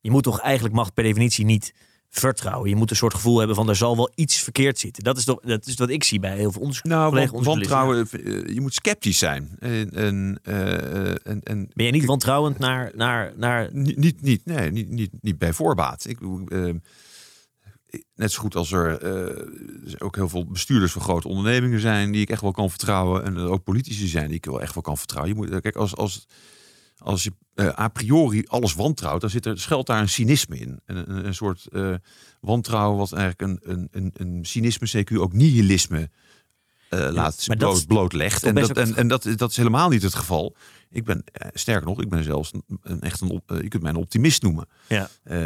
[0.01, 1.75] Je moet toch eigenlijk macht per definitie niet
[2.15, 2.69] vertrouwen.
[2.69, 5.05] Je moet een soort gevoel hebben van er zal wel iets verkeerd zitten.
[5.05, 6.85] Dat is, toch, dat is wat ik zie bij heel veel onderzoek.
[6.85, 9.57] Nou, want, wantrouwen, eh, je moet sceptisch zijn.
[9.59, 14.71] En, en, eh, en, en Ben je niet wantrouwend naar, naar, naar Niet, niet, nee,
[14.71, 16.05] niet, niet, niet bij voorbaat.
[16.09, 16.75] Ik, eh,
[18.15, 22.21] net zo goed als er eh, ook heel veel bestuurders van grote ondernemingen zijn die
[22.21, 23.25] ik echt wel kan vertrouwen.
[23.25, 25.35] En ook politici zijn die ik wel echt wel kan vertrouwen.
[25.35, 26.27] Je moet, kijk, als, als,
[26.99, 30.81] als je eh, a priori alles wantrouwt, dan zit er, schuilt daar een cynisme in.
[30.85, 31.95] En een, een soort eh,
[32.41, 36.11] wantrouwen wat eigenlijk een, een, een, een cynisme, CQ ook nihilisme
[36.89, 38.43] eh, laat bloot, blootlegt.
[38.45, 40.57] En, dat, en, het- en dat, dat is helemaal niet het geval.
[40.93, 42.53] Ik ben, eh, sterker nog, ik ben zelfs
[42.83, 44.67] een, echt een, op- eh, je kunt mij een optimist noemen.
[44.89, 45.09] Ja.
[45.23, 45.39] Eh,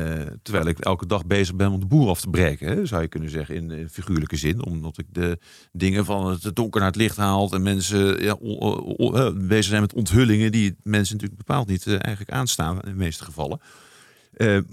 [0.43, 3.09] terwijl ik elke dag bezig ben om de boer af te breken, hè, zou je
[3.09, 4.65] kunnen zeggen in, in figuurlijke zin.
[4.65, 5.39] Omdat ik de
[5.73, 9.65] dingen van het donker naar het licht haalt en mensen ja, o- o- o- bezig
[9.65, 13.61] zijn met onthullingen die mensen natuurlijk bepaald niet eigenlijk aanstaan in de meeste gevallen.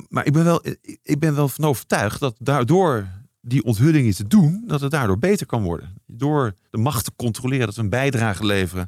[0.09, 3.07] Maar ik ben, wel, ik- ik ben wel van overtuigd dat daardoor
[3.41, 5.93] die onthullingen te doen, dat het daardoor beter kan worden.
[6.07, 8.87] Door de macht te controleren, dat we een bijdrage leveren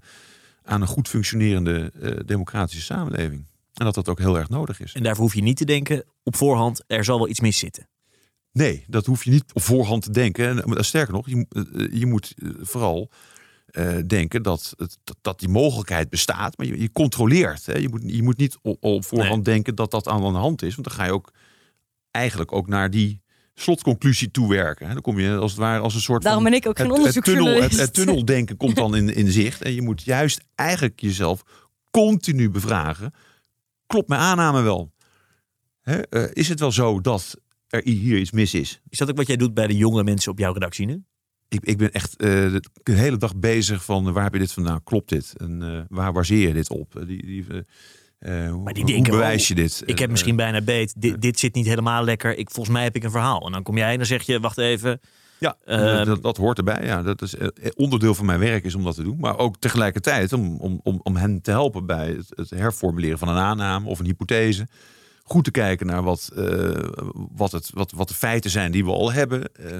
[0.65, 3.45] aan een goed functionerende eh, democratische samenleving.
[3.73, 4.93] En dat dat ook heel erg nodig is.
[4.93, 7.87] En daarvoor hoef je niet te denken op voorhand, er zal wel iets mis zitten.
[8.51, 10.47] Nee, dat hoef je niet op voorhand te denken.
[10.47, 13.09] En, maar sterker nog, je, moet- eh, je moet eh, vooral
[13.65, 16.57] eh, denken dat, dat, dat die mogelijkheid bestaat.
[16.57, 17.65] Maar je, je controleert.
[17.65, 17.73] Hè.
[17.77, 20.75] Je, moet, je moet niet op, op voorhand denken dat dat aan de hand is.
[20.75, 21.31] Want dan ga je ook
[22.11, 23.21] eigenlijk ook naar die
[23.55, 24.87] slotconclusie toewerken.
[24.87, 24.93] hè.
[24.93, 26.51] Dan kom je als het ware als een soort Daarom van...
[26.51, 27.79] ben ik ook geen het, het, tunnel, het, onderzoeksjournalist.
[27.79, 29.61] het tunneldenken komt dan in, in zicht.
[29.61, 31.43] En je moet juist eigenlijk jezelf
[31.91, 33.13] continu bevragen.
[33.87, 34.91] Klopt mijn aanname wel?
[35.81, 36.01] Hè?
[36.01, 38.81] eh, is het wel zo dat er hier iets mis is?
[38.89, 41.03] Is dat ook wat jij doet bij de jonge mensen op jouw redactie nu?
[41.47, 44.39] Ik, ik ben echt eh, de, de hele dag bezig van eh, waar heb je
[44.39, 44.83] dit vandaan?
[44.83, 45.33] Klopt dit?
[45.37, 47.03] En eh, waar baseer je dit op?
[47.07, 47.45] Die, die,
[48.25, 49.81] eh, eh, hoe, Maar die hoe bewijs je dit?
[49.85, 50.93] Ik Eh, heb misschien bijna beet.
[50.97, 52.37] Dit, dit zit niet helemaal lekker.
[52.37, 53.45] Ik, volgens mij heb ik een verhaal.
[53.45, 54.99] En dan kom jij en dan zeg je, wacht even.
[55.39, 56.85] Ja, Ehm, dat, dat hoort erbij.
[56.85, 59.17] Ja, dat is eh, onderdeel van mijn werk is om dat te doen.
[59.19, 63.27] Maar ook tegelijkertijd om, om, om, om hen te helpen bij het, het herformuleren van
[63.27, 64.67] een aanname of een hypothese.
[65.27, 68.91] Goed te kijken naar wat, eh, wat, het, wat, wat de feiten zijn die we
[68.91, 69.55] al hebben.
[69.55, 69.77] Eh,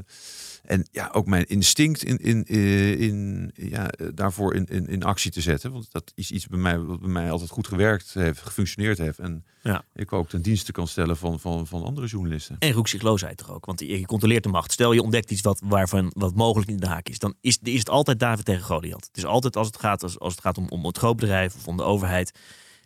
[0.65, 5.31] en ja, ook mijn instinct in, in, eh, in, ja, daarvoor in, in, in actie
[5.31, 5.71] te zetten.
[5.71, 9.19] Want dat is iets bij mij, wat bij mij altijd goed gewerkt heeft, gefunctioneerd heeft.
[9.19, 9.83] En Ja.
[9.93, 12.55] ik ook ten dienste kan stellen van, van, van andere journalisten.
[12.59, 13.65] En roekzichtloosheid toch ook.
[13.65, 14.71] Want je je controleert de macht.
[14.71, 17.19] Stel je ontdekt iets wat, waarvan wat mogelijk in de haak is.
[17.19, 19.05] Dan is, is het altijd David tegen Goliath.
[19.07, 21.67] Het is altijd als het gaat, als, als het gaat om, om het grootbedrijf of
[21.67, 22.31] om de overheid.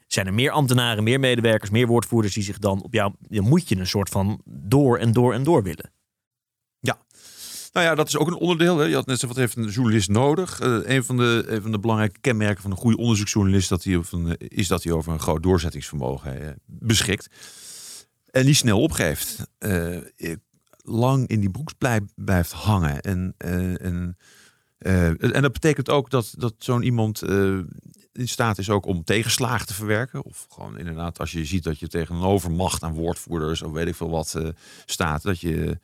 [0.10, 3.14] Zijn er meer ambtenaren, meer medewerkers, meer woordvoerders die zich dan op jou.
[3.30, 5.92] Moet je een soort van door en door en door willen.
[7.74, 8.78] Nou ja, dat is ook een onderdeel.
[8.78, 8.86] Hè.
[8.86, 10.62] Je had net zo wat heeft een journalist nodig.
[10.62, 13.96] Uh, een, van de, een van de belangrijke kenmerken van een goede onderzoeksjournalist dat hij
[13.96, 17.28] op een, is dat hij over een groot doorzettingsvermogen uh, beschikt.
[18.32, 19.48] En niet snel opgeeft.
[20.84, 21.74] Lang in die broeks
[22.16, 23.02] blijft hangen.
[23.02, 24.18] En, en,
[25.18, 27.22] en dat betekent ook dat, dat zo'n iemand
[28.20, 30.24] in staat is ook om tegenslagen te verwerken.
[30.24, 33.88] Of gewoon inderdaad, als je ziet dat je tegen een overmacht aan woordvoerders of weet
[33.88, 34.42] ik veel wat
[34.86, 35.80] staat, dat je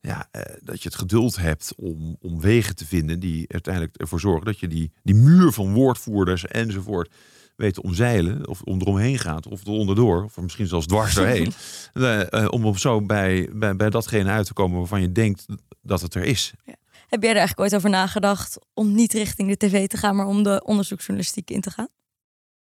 [0.00, 4.20] ja, uh, dat je het geduld hebt om, om wegen te vinden die uiteindelijk ervoor
[4.20, 7.10] zorgen dat je die, die muur van woordvoerders enzovoort
[7.56, 8.48] weet te omzeilen.
[8.48, 11.52] Of om eromheen gaat, of er onderdoor, of misschien zelfs dwars doorheen.
[11.94, 15.46] uh, om op zo bij, bij, bij datgene uit te komen waarvan je denkt
[15.82, 16.52] dat het er is.
[16.64, 16.74] Ja.
[17.10, 20.26] Heb jij er eigenlijk ooit over nagedacht om niet richting de tv te gaan, maar
[20.26, 21.88] om de onderzoeksjournalistiek in te gaan?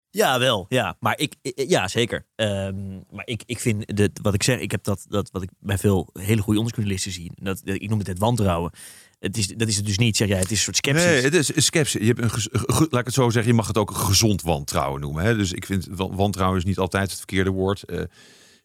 [0.10, 0.66] Ja, wel.
[0.70, 2.26] Ja, maar ik, ja zeker.
[2.36, 5.50] Um, maar ik, ik vind, de, wat ik zeg, ik heb dat, dat wat ik
[5.60, 7.32] bij veel hele goede onderzoeksjournalisten zie.
[7.36, 8.72] Dat, ik noem het het wantrouwen.
[9.20, 10.38] Het is, dat is het dus niet, zeg jij.
[10.40, 11.04] Het is een soort sceptisch.
[11.06, 12.02] Nee, het is sceptisch.
[12.02, 12.30] Je hebt een,
[12.90, 15.24] laat ik het zo zeggen, je mag het ook een gezond wantrouwen noemen.
[15.24, 15.36] Hè?
[15.36, 17.84] Dus ik vind, wantrouwen is niet altijd het verkeerde woord.
[17.86, 18.02] Uh,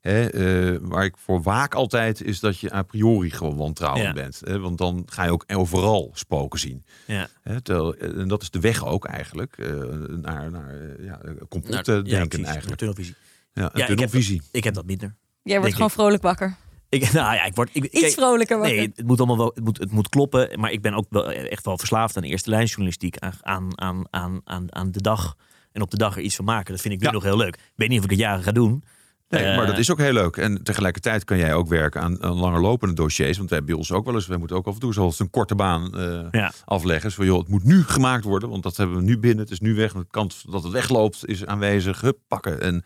[0.00, 4.40] Hè, uh, waar ik voor waak altijd is dat je a priori gewoon wantrouwend bent.
[4.44, 6.84] Hè, want dan ga je ook overal spoken zien.
[7.06, 7.28] Ja.
[7.42, 12.40] Hè, tel, en dat is de weg ook eigenlijk uh, naar, naar ja, complot denken
[12.40, 12.78] ja, eigenlijk.
[12.78, 13.14] Tunnelvisie.
[13.52, 14.36] Ja, een tunnelvisie.
[14.36, 15.14] Ik heb, ik heb dat minder.
[15.42, 15.94] Jij wordt gewoon ik.
[15.94, 16.56] vrolijk wakker.
[16.88, 18.58] Ik, nou ja, ik word ik, iets vrolijker.
[18.58, 18.76] Wakker.
[18.76, 20.60] Nee, het moet allemaal wel, het moet, het moet kloppen.
[20.60, 24.74] Maar ik ben ook wel echt wel verslaafd aan eerste lijnjournalistiek, aan, aan, aan, aan,
[24.74, 25.36] aan de dag
[25.72, 26.72] en op de dag er iets van maken.
[26.72, 27.54] Dat vind ik nu nog heel leuk.
[27.54, 28.84] Ik weet niet of ik het jaren ga doen.
[29.30, 30.36] Nee, maar dat is ook heel leuk.
[30.36, 33.36] En tegelijkertijd kan jij ook werken aan, aan langer lopende dossiers.
[33.36, 35.18] Want wij hebben bij ons ook wel eens, wij moeten ook af en toe zoals
[35.18, 35.92] een korte baan
[36.34, 37.12] uh, afleggen.
[37.12, 39.44] Zo, joh, het moet nu gemaakt worden, want dat hebben we nu binnen.
[39.44, 39.92] Het is nu weg.
[39.92, 42.00] De kans dat het wegloopt is aanwezig.
[42.00, 42.60] Hup, pakken.
[42.60, 42.84] En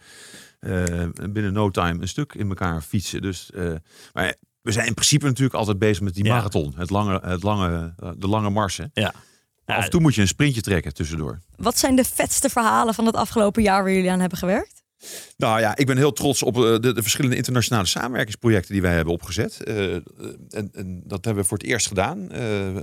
[0.60, 3.22] uh, binnen no time een stuk in elkaar fietsen.
[3.22, 3.72] Dus, uh,
[4.12, 6.72] maar we zijn in principe natuurlijk altijd bezig met die marathon.
[6.76, 8.90] Het lange, het lange, de lange marsen.
[8.94, 9.14] Ja.
[9.64, 11.38] af en toe moet je een sprintje trekken tussendoor.
[11.56, 14.73] Wat zijn de vetste verhalen van het afgelopen jaar waar jullie aan hebben gewerkt?
[15.36, 18.94] Nou ja, ik ben heel trots op eh, de, de verschillende internationale samenwerkingsprojecten die wij
[18.94, 19.60] hebben opgezet.
[19.64, 22.28] Uh, en, en, dat hebben we voor het eerst gedaan.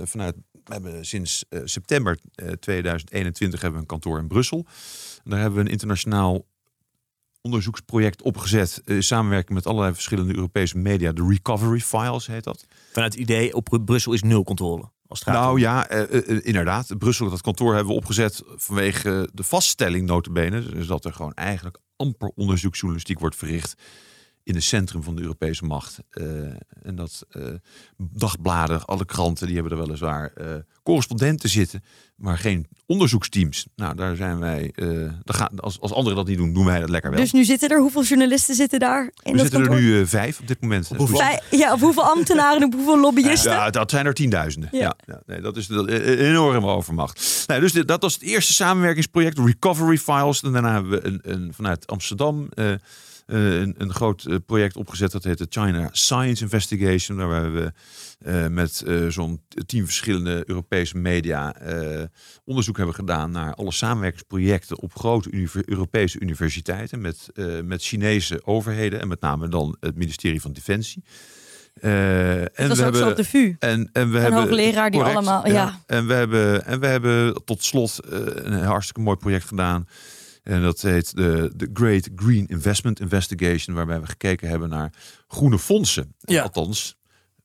[0.04, 2.18] Vanuit, we hebben sinds september
[2.60, 4.66] 2021 hebben we een kantoor in Brussel.
[5.24, 6.46] Daar hebben we een internationaal
[7.40, 8.82] onderzoeksproject opgezet.
[8.84, 11.12] in samenwerking met allerlei verschillende Europese media.
[11.12, 12.66] De Recovery Files heet dat.
[12.92, 14.90] Vanuit het idee op Brussel is nul controle
[15.24, 16.98] nou ja, uh, uh, inderdaad.
[16.98, 20.62] Brussel, dat kantoor hebben we opgezet vanwege de vaststelling notabene.
[20.62, 23.74] Dus dat er gewoon eigenlijk amper onderzoeksjournalistiek wordt verricht
[24.44, 25.98] in het centrum van de Europese macht.
[26.12, 26.26] Uh,
[26.82, 27.44] en dat uh,
[27.96, 30.46] dagbladen, alle kranten, die hebben er weliswaar uh,
[30.82, 31.84] correspondenten zitten,
[32.16, 33.66] maar geen onderzoeksteams.
[33.76, 34.72] Nou, daar zijn wij.
[35.24, 37.20] daar gaan, als, als anderen dat niet doen, doen wij dat lekker wel.
[37.20, 39.02] Dus nu zitten er, hoeveel journalisten zitten daar?
[39.22, 39.76] In We zitten kantoor?
[39.76, 40.90] er nu vijf op dit moment.
[40.90, 43.52] Op hoeveel, ja, op hoeveel ambtenaren, op hoeveel lobbyisten?
[43.52, 44.68] Ja, dat zijn er tienduizenden.
[44.72, 44.96] Ja.
[45.06, 47.44] ja, nee, dat is een enorme overmacht.
[47.46, 50.42] Nou, dus dit, dat was het eerste samenwerkingsproject, Recovery Files.
[50.42, 52.48] En daarna hebben we een, een vanuit Amsterdam.
[53.26, 55.12] Uh, een, een, groot uh, project opgezet.
[55.12, 57.16] Dat heet de China Science Investigation.
[57.16, 57.72] Waar we
[58.26, 61.56] uh, met zo'n tien verschillende Europese media
[62.44, 67.00] onderzoek hebben gedaan naar alle samenwerkingsprojecten op grote univer Europese universiteiten.
[67.00, 67.30] Met,
[67.64, 71.04] met Chinese overheden en met name dan het ministerie van Defensie.
[71.80, 73.56] En was we ook hebben, zo op de VU.
[73.58, 75.46] En, en we een hebben hoogleraar die correct, allemaal.
[75.46, 75.52] Ja.
[75.52, 75.80] ja.
[75.86, 79.86] En, we hebben, en we hebben tot slot een hartstikke mooi project gedaan
[80.42, 84.92] en dat heet de, de Great Green Investment Investigation, waarbij we gekeken hebben naar
[85.28, 86.14] groene fondsen.
[86.18, 86.42] Ja.
[86.42, 86.96] Althans,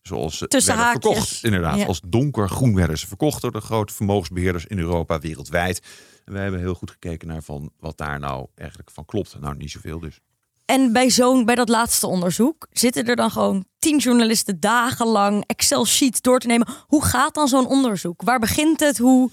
[0.01, 1.43] zoals ze Tussen werden verkocht.
[1.43, 5.81] Inderdaad, als donkergroen werden ze verkocht door de grote vermogensbeheerders in Europa, wereldwijd.
[6.25, 9.39] En wij hebben heel goed gekeken naar van wat daar nou eigenlijk van klopt.
[9.39, 10.19] Nou, niet zoveel dus.
[10.65, 16.21] En bij zo'n, bij dat laatste onderzoek, zitten er dan gewoon tien journalisten dagenlang Excel-sheets
[16.21, 16.67] door te nemen.
[16.87, 18.21] Hoe gaat dan zo'n onderzoek?
[18.21, 18.97] Waar begint het?
[18.97, 19.31] Hoe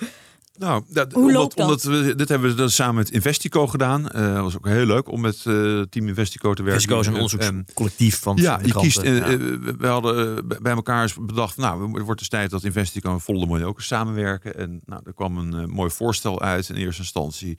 [0.59, 4.01] nou, dat, Hoe omdat, omdat, we, dit hebben we dan samen met Investico gedaan.
[4.01, 6.89] Uh, dat was ook heel leuk om met uh, team Investico te werken.
[6.89, 9.03] Investico is een onderzoekscollectief van Ja, je kiest.
[9.03, 9.39] Uh, ja.
[9.79, 13.81] we hadden bij elkaar bedacht, nou, het wordt dus tijd dat Investico en Voldemort ook
[13.81, 14.57] samenwerken.
[14.57, 17.59] En nou, er kwam een mooi voorstel uit in eerste instantie.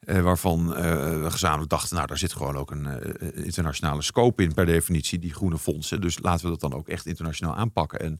[0.00, 2.86] waarvan we gezamenlijk dachten, nou, daar zit gewoon ook een
[3.34, 6.00] internationale scope in per definitie, die groene fondsen.
[6.00, 8.00] Dus laten we dat dan ook echt internationaal aanpakken.
[8.00, 8.18] En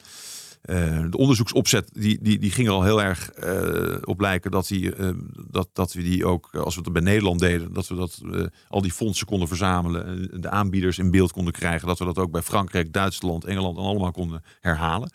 [0.71, 4.67] uh, de onderzoeksopzet die, die, die ging er al heel erg uh, op lijken dat,
[4.67, 5.11] die, uh,
[5.51, 8.21] dat, dat we die ook, als we het bij Nederland deden, dat we dat,
[8.69, 12.19] al die fondsen konden verzamelen, en de aanbieders in beeld konden krijgen, dat we dat
[12.19, 15.11] ook bij Frankrijk, Duitsland, Engeland en allemaal konden herhalen.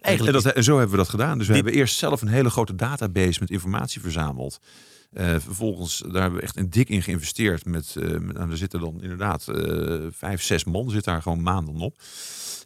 [0.00, 1.38] Eigenlijk en, dat, en zo hebben we dat gedaan.
[1.38, 4.60] Dus we hebben eerst zelf een hele grote database met informatie verzameld.
[5.12, 7.64] Eh, vervolgens, daar hebben we echt een dik in geïnvesteerd.
[7.64, 11.42] Met, eh, met, nou, er zitten dan inderdaad eh, vijf, zes man zit daar gewoon
[11.42, 12.02] maanden op.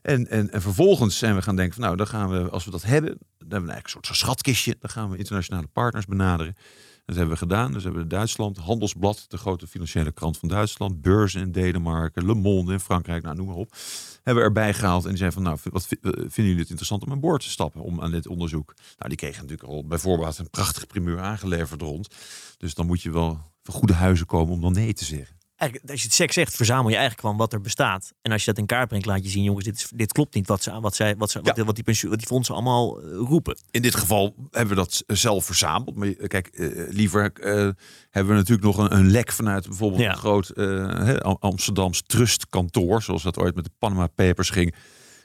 [0.06, 2.70] En, en, en vervolgens zijn we gaan denken van nou, dan gaan we, als we
[2.70, 4.76] dat hebben, dan hebben we eigenlijk een soort schatkistje.
[4.80, 6.56] Dan gaan we internationale partners benaderen.
[7.04, 7.72] Dat hebben we gedaan.
[7.72, 12.34] Dus hebben we Duitsland, Handelsblad, de grote financiële krant van Duitsland, beurzen in Denemarken, Le
[12.34, 13.76] Monde in Frankrijk, nou noem maar op.
[14.22, 17.04] Hebben we erbij gehaald en die zeiden van nou, wat eh, vinden jullie het interessant
[17.04, 18.74] om aan boord te stappen om aan dit onderzoek?
[18.76, 22.14] Nou, die kregen natuurlijk al bijvoorbeeld een prachtige primeur aangeleverd rond.
[22.58, 25.36] Dus dan moet je wel van goede huizen komen om dan nee te zeggen.
[25.56, 28.12] Eigenlijk, als je het seks zegt, verzamel je eigenlijk gewoon wat er bestaat.
[28.22, 30.34] En als je dat in kaart brengt, laat je zien, jongens, dit, is, dit klopt
[30.34, 31.64] niet wat, ze, wat, zij, wat, ze, wat, Ja.
[31.64, 33.56] wat, die, pensioen, wat die fondsen allemaal eh, roepen.
[33.70, 35.96] In dit geval hebben we dat zelf verzameld.
[35.96, 37.52] Maar kijk, eh, liever eh,
[38.10, 40.10] hebben we natuurlijk nog een, een lek vanuit bijvoorbeeld Ja.
[40.10, 43.02] een groot eh, hè, Am- Amsterdams trustkantoor.
[43.02, 44.74] Zoals dat ooit met de Panama Papers ging.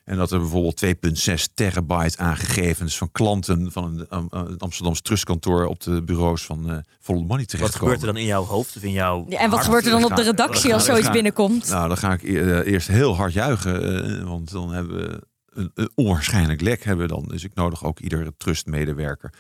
[0.04, 0.86] En dat er bijvoorbeeld
[1.30, 6.44] 2,6 terabyte aan gegevens van klanten van een, Am- een Amsterdams trustkantoor op de bureaus
[6.46, 7.78] van eh Follow the Money Wat terechtkomen.
[7.80, 9.64] gebeurt er dan in jouw hoofd of in jouw Ja, en wat hart?
[9.66, 11.70] gebeurt er dan op de redactie als zoiets binnenkomt?
[11.70, 14.06] Nou, dan ga ik e- eh, eerst heel hard juichen.
[14.20, 15.22] eh, want dan hebben we
[15.54, 17.24] een, een onwaarschijnlijk lek hebben we dan.
[17.28, 19.34] Dus ik nodig ook iedere trustmedewerker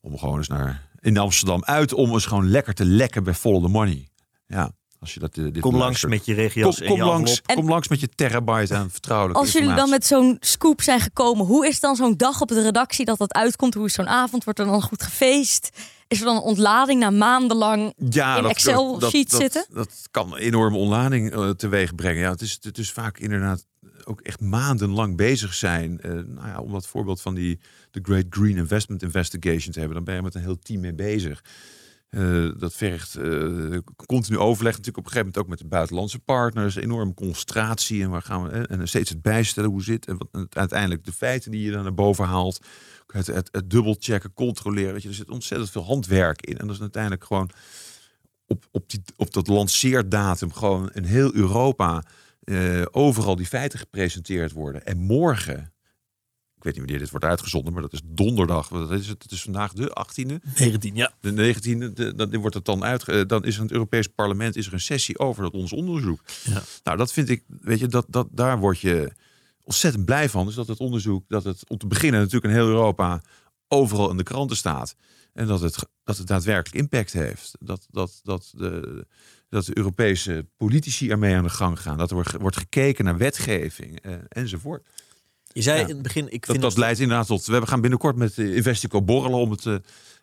[0.00, 3.62] om gewoon eens naar in Amsterdam uit om eens gewoon lekker te lekken bij Follow
[3.62, 4.08] the Money.
[4.46, 4.70] Ja,
[5.00, 7.42] als je dat dit Kom langs met je regio's Kom, en kom je langs.
[7.46, 11.00] En- kom langs met je terabyte aan vertrouwelijke Als jullie dan met zo'n scoop zijn
[11.00, 13.74] gekomen, hoe is dan zo'n dag op de redactie dat dat uitkomt?
[13.74, 14.44] Hoe is zo'n avond?
[14.44, 15.70] Wordt er dan goed gefeest?
[16.08, 17.94] Is er dan een ontlading na maandenlang?
[18.10, 19.66] ja, in Excel-sheet zitten?
[19.72, 22.22] Dat kan een enorme ontlading eh, teweeg brengen.
[22.22, 23.66] Ja, het, is, het is vaak inderdaad
[24.04, 26.00] ook echt maandenlang bezig zijn.
[26.00, 27.60] Eh, nou ja, om dat voorbeeld van die
[27.90, 30.94] de Great Green Investment Investigation te hebben, dan ben je met een heel team mee
[30.94, 31.42] bezig.
[32.10, 36.18] Eh, dat vergt eh, continu overleg, natuurlijk op een gegeven moment ook met de buitenlandse
[36.18, 40.18] partners, enorme concentratie en waar gaan we eh, en steeds het bijstellen hoe zit en
[40.18, 42.64] wat uiteindelijk de feiten die je dan naar boven haalt,
[43.06, 46.58] het, het, het dubbelchecken, controleren, weet je, er zit ontzettend veel handwerk in.
[46.58, 47.50] En dat is uiteindelijk gewoon
[48.46, 52.04] op, op, die, op dat lanceerdatum gewoon in heel Europa
[52.90, 54.86] overal die feiten gepresenteerd worden.
[54.86, 55.69] En morgen,
[56.60, 58.68] ik weet niet wanneer dit wordt uitgezonden, maar dat is donderdag.
[58.68, 59.22] Wat is het?
[59.22, 61.12] Het is vandaag de 18e, 19, ja.
[61.20, 61.92] de 19e.
[61.94, 63.08] De, dan wordt het dan uit.
[63.08, 65.72] eh, Dan is er in het Europees Parlement is er een sessie over dat ons
[65.72, 66.20] onderzoek.
[66.44, 66.62] Ja.
[66.84, 69.12] Nou, dat vind ik, weet je, dat, dat, daar word je
[69.64, 70.46] ontzettend blij van.
[70.46, 73.22] Dus dat het onderzoek, dat het om te beginnen natuurlijk in heel Europa
[73.68, 74.96] overal in de kranten staat.
[75.32, 77.56] En dat het, dat het daadwerkelijk impact heeft.
[77.60, 79.06] Dat, dat, dat, de,
[79.48, 81.98] dat de Europese politici ermee aan de gang gaan.
[81.98, 84.86] Dat er wordt, wordt gekeken naar wetgeving eh, enzovoort.
[85.52, 85.82] Je zei Ja.
[85.86, 87.46] in het begin, ik Dat, vind dat het- leidt inderdaad tot...
[87.46, 89.66] We gaan binnenkort met eh, Investico borrelen om het...
[89.66, 89.74] eh,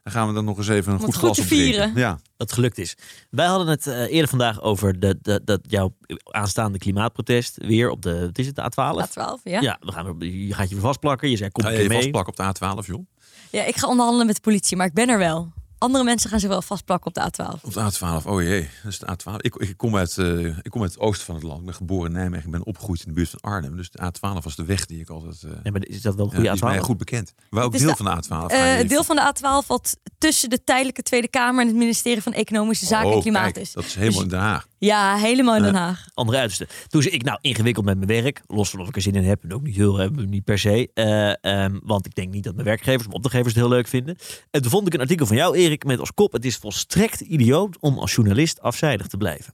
[0.03, 1.67] dan gaan we dan nog eens even een Om goed glas te op drinken.
[1.69, 1.91] vieren.
[1.95, 2.95] Ja, dat het gelukt is.
[3.29, 5.93] Wij hadden het eh, eerder vandaag over de, de, dat jouw
[6.31, 9.07] aanstaande klimaatprotest weer op de, wat is het, de A12?
[9.09, 9.61] A12, ja?
[9.61, 11.29] Ja, we gaan, je gaat je vastplakken.
[11.29, 11.97] Je zei, kom Ga je mee.
[11.97, 13.05] vastplakken op de A12, joh?
[13.51, 15.51] Ja, ik ga onderhandelen met de politie, maar ik ben er wel.
[15.79, 17.61] Andere mensen gaan zich wel vastplakken op de A12.
[17.61, 19.35] Op de A12, oh jee, dat is de A12.
[19.37, 21.59] Ik, ik, kom uit, eh, ik kom uit het oosten van het land.
[21.59, 22.45] Ik ben geboren in Nijmegen.
[22.45, 23.75] Ik ben opgegroeid in de buurt van Arnhem.
[23.75, 25.43] Dus de A12 was de weg die ik altijd...
[25.43, 26.81] eh Nee, maar is dat wel een ja, goede die is mij A12?
[26.83, 27.33] goed bekend.
[27.49, 28.29] Waar ook deel de- van de A12.
[28.29, 31.61] Eh, ga je het deel even- van de A12 wat tussen de tijdelijke Tweede Kamer
[31.61, 33.71] en het ministerie van Economische Zaken en Oh, Klimaat kijk, is.
[33.71, 34.67] Dat is helemaal in Den Haag.
[34.79, 36.05] Ja, helemaal in Den Haag.
[36.13, 36.67] andere uiterste.
[36.87, 38.41] Toen zei ik, nou, ingewikkeld met mijn werk.
[38.47, 39.43] Los van of ik er zin in heb.
[39.43, 40.89] En ook niet heel, hebben niet per se.
[40.93, 44.15] Eh, ehm, want ik denk niet dat mijn werkgevers, mijn opdrachtgevers het heel leuk vinden.
[44.51, 46.31] En toen vond ik een artikel van jou, Erik, met als kop.
[46.31, 49.53] Het is volstrekt idioot om als journalist afzijdig te blijven.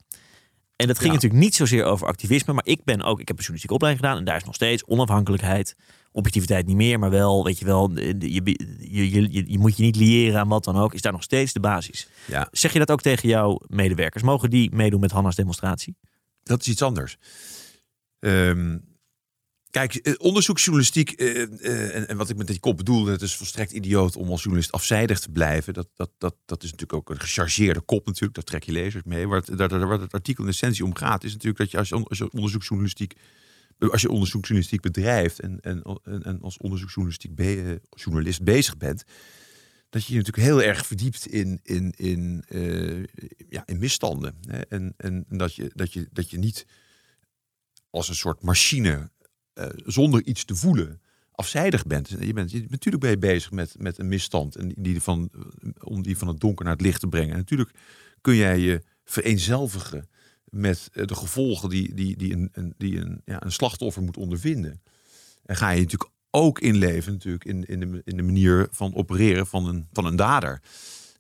[0.75, 1.13] En dat ging Ja.
[1.15, 2.53] natuurlijk niet zozeer over activisme.
[2.53, 4.19] Maar ik ben ook, ik heb een journalistieke opleiding gedaan.
[4.19, 5.75] En daar is nog steeds onafhankelijkheid.
[6.15, 9.95] Objectiviteit niet meer, maar wel, weet je wel, je, je, je, je, moet je niet
[9.95, 10.93] liëren aan wat dan ook.
[10.93, 12.07] Is daar nog steeds de basis.
[12.27, 14.23] Ja, Zeg je dat ook tegen jouw medewerkers?
[14.23, 15.95] Mogen die meedoen met Hanna's demonstratie?
[16.43, 17.17] dat is iets anders.
[18.19, 18.77] Ehm,
[19.69, 23.35] kijk, eh, onderzoeksjournalistiek, eh, eh, en, en wat ik met die kop bedoel, het is
[23.35, 25.73] volstrekt idioot om als journalist afzijdig te blijven.
[25.73, 29.03] Dat, dat, dat, dat is natuurlijk ook een gechargeerde kop natuurlijk, daar trek je lezers
[29.03, 29.27] mee.
[29.27, 31.77] Waar het, daar, daar- waar het artikel in essentie om gaat, is natuurlijk dat je
[31.77, 33.13] als als je onderzoeksjournalistiek
[33.79, 39.03] als je onderzoeksjournalistiek bedrijft en, en, als onderzoeksjournalistiek eh, journalist bezig bent,
[39.89, 43.03] dat je je natuurlijk heel erg verdiept in, in, in, eh,
[43.49, 44.35] ja, in misstanden.
[44.47, 44.59] Hè?
[44.59, 46.65] En, en dat, je, dat, je, dat je niet
[47.89, 49.11] als een soort machine
[49.53, 52.09] eh, zonder iets te voelen afzijdig bent.
[52.19, 55.31] Je bent je, natuurlijk ben je bezig met, met een misstand en die van,
[55.83, 57.31] om die van het donker naar het licht te brengen.
[57.31, 57.71] En natuurlijk
[58.21, 60.09] kun jij je vereenzelvigen
[60.53, 64.17] met eh, de gevolgen die, die, die, een, een, die een, ja, een slachtoffer moet
[64.17, 64.81] ondervinden.
[65.45, 69.47] En ga je natuurlijk ook inleven natuurlijk in, in, de, in de manier van opereren
[69.47, 70.61] van een, van een dader.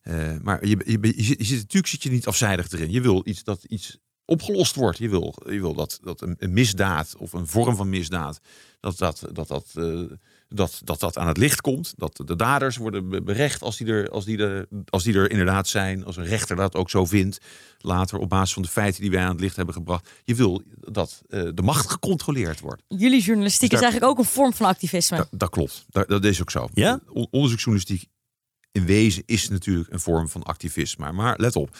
[0.01, 2.91] Eh, maar je, je, je, zit, natuurlijk zit je niet afzijdig erin.
[2.91, 4.97] Je wil iets dat iets opgelost wordt.
[4.97, 8.39] Je wil, je wil dat, dat een, een misdaad of een vorm van misdaad,
[8.79, 10.01] dat dat, dat, dat eh,
[10.53, 11.93] dat, dat dat aan het licht komt.
[11.97, 15.31] Dat de daders worden be- berecht als die, er, als, die er, als die er
[15.31, 16.05] inderdaad zijn.
[16.05, 17.37] Als een rechter dat ook zo vindt.
[17.77, 20.09] Later op basis van de feiten die wij aan het licht hebben gebracht.
[20.23, 22.81] Je wil dat eh, de macht gecontroleerd wordt.
[22.87, 25.17] Jullie journalistiek Dus daar- is eigenlijk ook een vorm van activisme.
[25.17, 25.85] Dat, dat klopt.
[25.89, 26.67] Dat, dat is ook zo.
[26.73, 26.99] Ja?
[27.09, 28.05] On- onderzoeksjournalistiek
[28.71, 31.11] in wezen is natuurlijk een vorm van activisme.
[31.11, 31.77] Maar let op.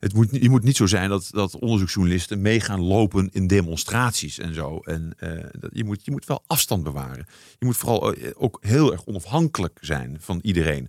[0.00, 4.54] Het moet, je moet niet zo zijn dat, dat onderzoeksjournalisten meegaan lopen in demonstraties en
[4.54, 4.78] zo.
[4.78, 7.26] En eh, dat, je, moet, je moet wel afstand bewaren.
[7.58, 10.88] Je moet vooral eh, ook heel erg onafhankelijk zijn van iedereen.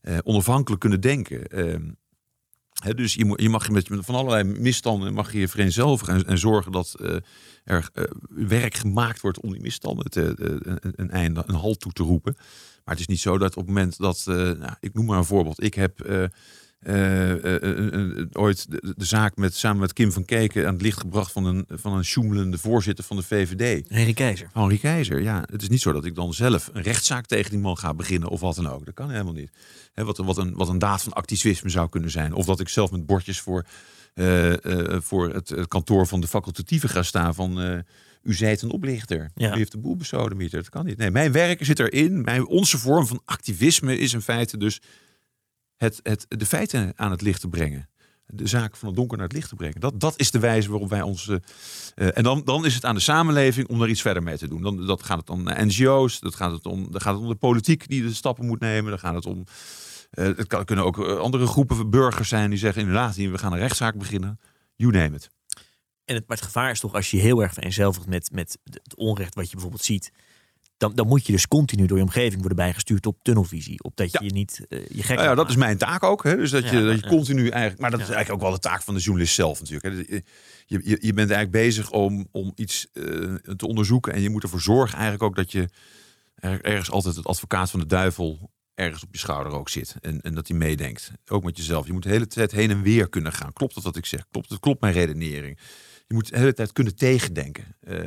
[0.00, 1.46] Eh, onafhankelijk kunnen denken.
[1.46, 1.90] Ehm,
[2.96, 6.72] dus je, je mag met van allerlei misstanden mag je je vereenzelvigen en, en zorgen
[6.72, 6.94] dat
[7.64, 7.90] er
[8.28, 10.06] werk gemaakt wordt om die misstanden
[10.96, 12.34] een, einde, een halt toe te roepen.
[12.84, 15.24] Maar het is niet zo dat op het moment dat, nou, ik noem maar een
[15.24, 16.00] voorbeeld, ik heb
[16.82, 20.82] eh, eh, eh, ooit de, de zaak met, samen met Kim van Keken aan het
[20.82, 23.88] licht gebracht van een, van een sjoemelende voorzitter van de VVD.
[23.88, 24.48] Henry Keizer.
[24.52, 25.44] Henri Keizer, ja.
[25.50, 28.28] Het is niet zo dat ik dan zelf een rechtszaak tegen die man ga beginnen
[28.28, 28.84] of wat dan ook.
[28.84, 29.50] Dat kan helemaal niet.
[29.92, 32.32] Hè, wat, wat, een, wat een daad van activisme zou kunnen zijn.
[32.32, 33.66] Of dat ik zelf met bordjes voor,
[35.00, 37.82] voor het, het kantoor van de facultatieven ga staan van...
[38.22, 39.30] u zijt een oplichter.
[39.34, 39.54] Ja.
[39.54, 40.62] U heeft de boel besodemieterd.
[40.62, 40.96] Dat kan niet.
[40.96, 42.20] Nee, mijn werk zit erin.
[42.22, 44.80] Mijn, onze vorm van activisme is in feite dus
[45.82, 47.88] het, het, de feiten aan het licht te brengen.
[48.26, 49.80] De zaak van het donker naar het licht te brengen.
[49.80, 51.28] Dat, dat is de wijze waarop wij ons.
[51.28, 51.36] eh,
[51.94, 54.48] eh, en dan, dan is het aan de samenleving om daar iets verder mee te
[54.48, 54.62] doen.
[54.62, 57.34] Dan dat gaat het om NGO's, dat gaat het om, dan gaat het om de
[57.34, 58.90] politiek die de stappen moet nemen.
[58.90, 59.44] Dan gaat het om.
[60.10, 63.58] eh, het kan, kunnen ook andere groepen burgers zijn die zeggen inderdaad, we gaan een
[63.58, 64.40] rechtszaak beginnen.
[64.76, 65.30] You name it.
[66.04, 68.58] En het, maar het gevaar is toch als je je heel erg vereenzelvigt met, met
[68.64, 70.12] het onrecht wat je bijvoorbeeld ziet.
[70.82, 73.82] Dan, dan moet je dus continu door je omgeving worden bijgestuurd op tunnelvisie.
[73.82, 74.26] Op dat je Ja.
[74.26, 76.24] je niet eh, je gek Nou ja, dat is mijn taak ook.
[76.24, 76.36] Hè?
[76.36, 77.80] Dus dat je, dat je continu eigenlijk.
[77.80, 79.84] Maar dat is eigenlijk ook wel de taak van de journalist zelf natuurlijk.
[79.84, 80.14] Hè?
[80.66, 83.02] Je, je, je bent eigenlijk bezig om, om iets eh,
[83.56, 84.12] te onderzoeken.
[84.12, 85.68] En je moet ervoor zorgen eigenlijk ook dat je
[86.34, 89.94] er- ergens altijd het advocaat van de duivel ergens op je schouder ook zit.
[90.00, 91.12] En, en dat hij meedenkt.
[91.26, 91.86] Ook met jezelf.
[91.86, 93.52] Je moet de hele tijd heen en weer kunnen gaan.
[93.52, 94.24] Klopt dat wat ik zeg?
[94.30, 94.60] Klopt het?
[94.60, 95.58] Klopt mijn redenering?
[96.06, 97.64] Je moet de hele tijd kunnen tegendenken.
[97.80, 97.98] Eh,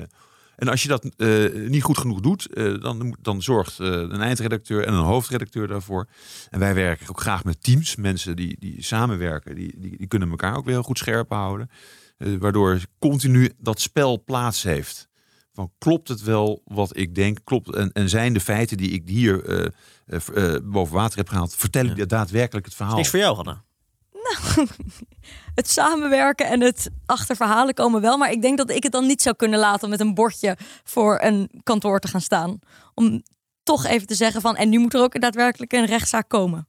[0.55, 4.21] en als je dat eh, niet goed genoeg doet, eh, dan, dan zorgt eh, een
[4.21, 6.07] eindredacteur en een hoofdredacteur daarvoor.
[6.49, 7.95] En wij werken ook graag met teams.
[7.95, 11.69] Mensen die, die samenwerken, die, die, die kunnen elkaar ook weer heel goed scherp houden.
[12.17, 15.07] Waardoor continu dat spel plaats heeft.
[15.53, 17.39] Van klopt het wel wat ik denk?
[17.43, 19.71] Klopt, en, en zijn de feiten die ik hier
[20.63, 22.95] boven water heb gehaald, vertellen die daadwerkelijk het verhaal?
[22.95, 23.64] Niks voor jou, Hanna.
[25.55, 28.17] Het samenwerken en het achter verhalen komen wel.
[28.17, 30.57] Maar ik denk dat ik het dan niet zou kunnen laten om met een bordje
[30.83, 32.59] voor een kantoor te gaan staan.
[32.93, 33.23] Om
[33.63, 36.67] toch even te zeggen van, en nu moet er ook daadwerkelijk een rechtszaak komen.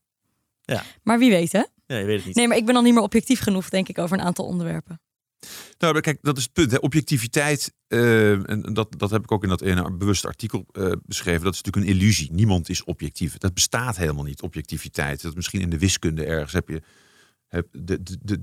[0.62, 0.83] Ja.
[1.02, 1.62] Maar wie weet hè?
[1.87, 2.35] Ja, je weet het niet.
[2.35, 5.00] Nee, maar ik ben dan niet meer objectief genoeg, denk ik, over een aantal onderwerpen.
[5.79, 6.70] Nou, kijk, dat is het punt.
[6.70, 6.76] Hè.
[6.76, 11.44] Objectiviteit, eh, en dat, dat heb ik ook in dat ene bewuste artikel eh, beschreven.
[11.44, 12.33] Dat is natuurlijk een illusie.
[12.33, 13.38] Niemand is objectief.
[13.38, 15.22] Dat bestaat helemaal niet, objectiviteit.
[15.22, 16.83] Dat misschien in de wiskunde ergens heb je.
[17.48, 17.66] De,
[18.02, 18.40] de, de,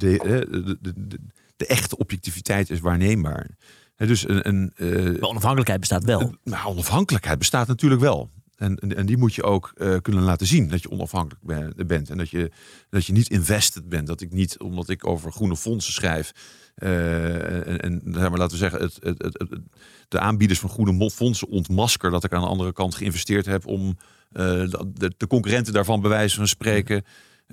[1.56, 3.50] de, echte objectiviteit is waarneembaar.
[3.96, 6.36] Dus een, een, eh, Maar onafhankelijkheid bestaat wel.
[6.66, 8.32] onafhankelijkheid bestaat natuurlijk wel.
[8.56, 11.88] En, en, en die moet je ook eh, kunnen laten zien dat je onafhankelijk ben-
[11.88, 12.10] bent.
[12.10, 12.52] En dat je,
[12.90, 14.08] dat je niet invested bent.
[14.08, 16.32] Dat ik niet, omdat ik over groene fondsen schrijf.
[16.76, 19.60] eh, en, maar, laten we zeggen, het, het,
[20.08, 22.12] de aanbieders van groene fondsen ontmasker.
[22.12, 23.98] Dat ik aan de andere kant geïnvesteerd heb om
[24.32, 27.04] eh, de, de, de concurrenten daarvan bij wijze van spreken.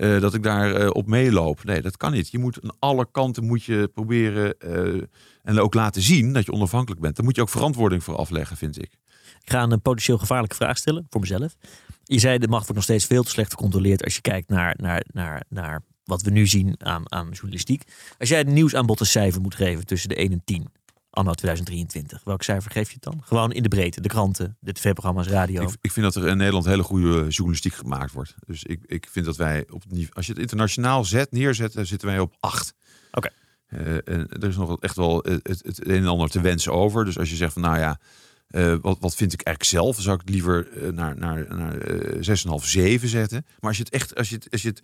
[0.00, 1.64] Eh, dat ik daar eh, op meeloop.
[1.64, 2.30] Nee, dat kan niet.
[2.30, 5.02] Je moet aan alle kanten moet je proberen eh,
[5.42, 7.16] en ook laten zien dat je onafhankelijk bent.
[7.16, 8.92] Daar moet je ook verantwoording voor afleggen, vind ik.
[9.42, 11.56] Ik ga een potentieel gevaarlijke vraag stellen voor mezelf.
[12.04, 14.74] Je zei de macht wordt nog steeds veel te slecht gecontroleerd als je kijkt naar,
[14.78, 17.82] naar, naar, naar wat we nu zien aan, aan journalistiek.
[18.18, 20.68] Als jij het nieuwsaanbod een cijfer moet geven tussen de 1 en 10,
[21.10, 23.20] anno 2023, welk cijfer geef je het dan?
[23.24, 25.62] Gewoon in de breedte, de kranten, de tv-programma's, radio.
[25.62, 28.34] Ik, ik vind dat er in Nederland hele goede journalistiek gemaakt wordt.
[28.46, 32.08] Dus ik, ik vind dat wij op als je het internationaal zet, neerzet, dan zitten
[32.08, 32.74] wij op acht.
[33.12, 33.28] Oké.
[33.66, 36.72] Eh, en er is nog echt wel het, het, het een en ander te wensen
[36.72, 37.04] over.
[37.04, 37.98] Dus als je zegt van nou ja,
[38.50, 41.46] eh, wat, wat vind ik eigenlijk zelf, dan zou ik het liever eh, naar, naar,
[41.56, 43.44] naar eh, 6,5, 7 zetten.
[43.60, 44.82] Maar als je het echt, als je het, als je het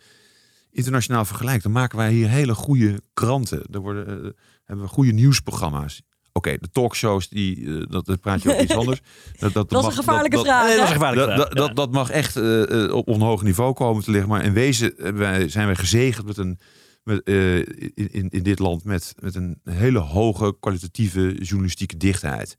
[0.70, 3.62] internationaal vergelijkt, dan maken wij hier hele goede kranten.
[3.72, 4.30] Er worden, eh,
[4.64, 6.02] hebben we goede nieuwsprogramma's.
[6.36, 9.00] Oké, de talkshows, die, eh, dat, dat praat je over iets anders.
[9.38, 10.66] Dat, dat, Dat is mag- een gevaarlijke vraag.
[10.66, 10.94] Nee, dat was hè?
[10.94, 11.48] een gevaarlijke dat, vraag.
[11.48, 11.66] dat, Ja.
[11.66, 14.28] dat, dat mag echt eh, eh, op een hoog niveau komen te liggen.
[14.30, 16.58] Maar in wezen wij, zijn wij gezegend met een,
[17.04, 22.56] met, eh, in, in, in dit land met, met een hele hoge kwalitatieve journalistieke dichtheid.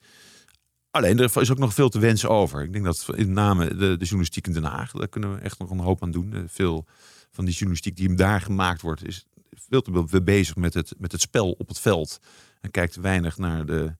[0.91, 2.63] Alleen er is ook nog veel te wensen over.
[2.63, 5.59] Ik denk dat in name de, de journalistiek in Den Haag, daar kunnen we echt
[5.59, 6.45] nog een hoop aan doen.
[6.47, 6.85] Veel
[7.31, 9.25] van die journalistiek die daar gemaakt wordt, is
[9.69, 12.19] veel te veel bezig met het, met het spel op het veld.
[12.71, 13.95] Kijkt weinig naar de,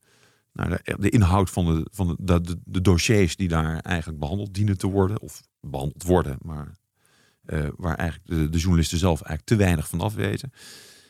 [0.53, 4.53] naar de, de inhoud van, de, van de, de, de dossiers die daar eigenlijk behandeld
[4.53, 5.21] dienen te worden.
[5.21, 6.71] Of behandeld worden, maar
[7.45, 10.51] eh, waar eigenlijk de, de journalisten zelf eigenlijk te weinig van af weten.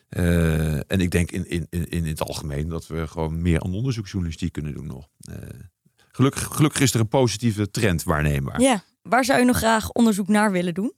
[0.09, 3.73] Eh, en ik denk in, in, in, in het algemeen dat we gewoon meer aan
[3.73, 5.07] onderzoeksjournalistiek kunnen doen nog.
[5.19, 5.35] Eh,
[6.11, 8.61] gelukkig, gelukkig is er een positieve trend waarneembaar.
[8.61, 10.93] Ja, waar zou je nog graag onderzoek naar willen doen?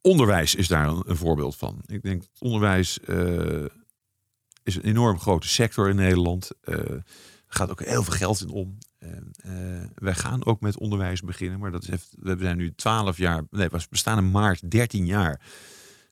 [0.00, 1.82] Onderwijs is daar een, een voorbeeld van.
[1.86, 2.98] Ik denk dat onderwijs
[4.70, 6.50] is een enorm grote sector in Nederland.
[6.60, 6.76] Eh,
[7.46, 8.78] gaat ook heel veel geld in om.
[8.98, 9.10] Eh,
[9.94, 13.44] wij gaan ook met onderwijs beginnen, maar dat is even, we zijn nu 12 jaar,
[13.50, 15.40] nee, we bestaan in maart 13 jaar.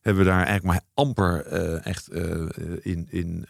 [0.01, 2.09] Hebben we daar eigenlijk maar amper eh, echt
[2.83, 3.47] in, in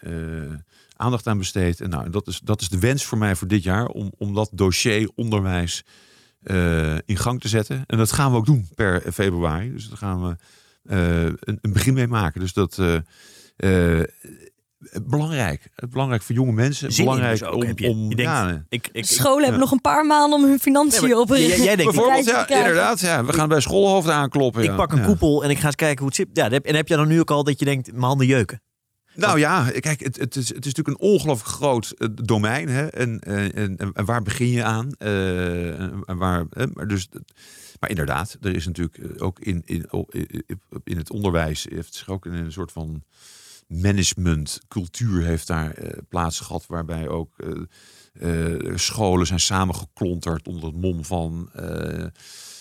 [0.97, 1.81] aandacht aan besteed.
[1.81, 4.35] En nou, dat is, dat is de wens voor mij voor dit jaar om, om
[4.35, 5.85] dat dossier onderwijs
[7.05, 7.85] in gang te zetten.
[7.87, 9.73] En dat gaan we ook doen per februari.
[9.73, 10.37] Dus daar gaan we
[11.41, 12.41] een, een begin mee maken.
[12.41, 12.79] Dus dat
[15.03, 15.69] belangrijk.
[15.91, 16.93] Belangrijk voor jonge mensen.
[16.93, 17.89] Zin in belangrijk dus ook, om, heb je.
[17.89, 21.01] om Je denkt, ja, Ik, ik, Scholen hebben nog een paar maanden om hun financiën
[21.03, 23.01] Nee, maar op een jij- jij denkt- Bijvoorbeeld, te ja, inderdaad.
[23.01, 24.63] Ja, we gaan bij schoolhoofden aankloppen.
[24.63, 24.77] ik ja.
[24.77, 25.05] pak een Ja.
[25.05, 26.29] koepel en ik ga eens kijken hoe het zit.
[26.33, 28.27] Ja, en heb- en heb je dan nu ook al dat je denkt, mijn handen
[28.27, 28.63] jeuken?
[29.15, 32.69] Nou ja, kijk, het, het, is, het is natuurlijk een ongelooflijk groot eh, domein.
[32.69, 32.87] Hè?
[32.87, 34.93] En, eh, en, en, en waar begin je aan?
[34.99, 36.67] Eh, en, waar, hè?
[36.73, 37.09] maar, dus,
[37.81, 39.87] maar inderdaad, er is natuurlijk eh, ook in, in,
[40.85, 41.67] in het onderwijs...
[41.71, 43.03] heeft zich ook een soort van
[43.69, 46.65] managementcultuur heeft daar eh, plaats gehad...
[46.67, 51.51] waarbij ook eh, eh, scholen zijn samengeklonterd onder het mom van...
[51.53, 52.05] eh,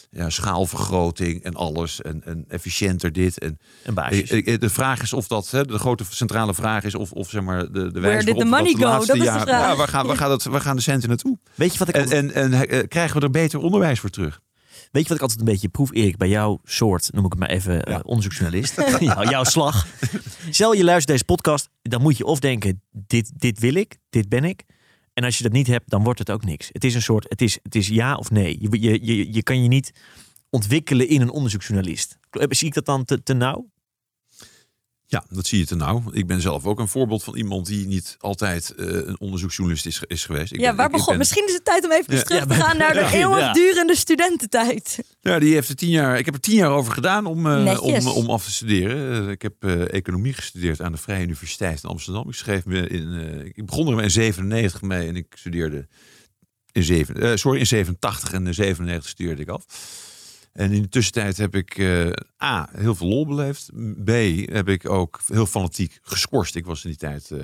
[0.09, 4.29] ja, schaalvergroting en alles en, en efficiënter dit en Een baasjes.
[4.59, 7.71] De vraag is of dat, hè, de grote centrale vraag is of, of zeg maar
[7.71, 8.91] de, de wijze did the waarop we money dat de go?
[8.91, 9.69] laatste Dat is de jaren- vraag.
[9.69, 11.37] Ja, waar gaan, waar, gaan het, waar gaan de centen naartoe?
[11.55, 14.41] Weet je wat ik En, en, en krijgen we er beter onderwijs voor terug?
[14.97, 17.39] Weet je wat ik altijd een beetje proef, Erik, bij jouw soort, noem ik het
[17.39, 18.75] maar even, eh, onderzoeksjournalist.
[18.99, 19.87] Jou- jouw slag.
[20.49, 24.29] Stel je luistert deze podcast, dan moet je of denken, dit, dit wil ik, dit
[24.29, 24.63] ben ik.
[25.13, 26.69] En als je dat niet hebt, dan wordt het ook niks.
[26.71, 28.57] Het is een soort, het is, het is ja of nee.
[28.59, 29.91] Je, je, je, je kan je niet
[30.49, 32.17] ontwikkelen in een onderzoeksjournalist.
[32.49, 33.69] Zie ik dat dan te, te nauw?
[35.09, 36.01] Ja, dat zie je te nou.
[36.11, 40.01] Ik ben zelf ook een voorbeeld van iemand die niet altijd eh, een onderzoeksjournalist is,
[40.07, 40.51] is geweest.
[40.53, 41.09] Ik Ja, ben- waar ik- ik begon?
[41.09, 42.21] ben- Misschien is het tijd om even Ja.
[42.21, 44.99] terug Ja, te gaan naar de eeuwigdurende studententijd.
[45.21, 46.17] Ja, die heeft er tien jaar.
[46.17, 49.25] Ik heb er tien jaar over gedaan om, eh, om, om af te studeren.
[49.25, 52.27] Eh, ik heb eh, economie gestudeerd aan de Vrije Universiteit in Amsterdam.
[52.27, 53.13] Ik schreef me in.
[53.13, 55.87] eh, ik begon er in 97 mee en ik studeerde
[56.71, 59.65] in zeven, eh, sorry, in 87 en in 97 studeerde ik af.
[60.57, 62.09] En in de tussentijd heb ik eh,
[62.43, 63.69] A, heel veel lol beleefd.
[64.03, 64.09] B,
[64.51, 66.55] heb ik ook heel fanatiek geschorst.
[66.55, 67.31] Ik was in die tijd...
[67.31, 67.39] eh,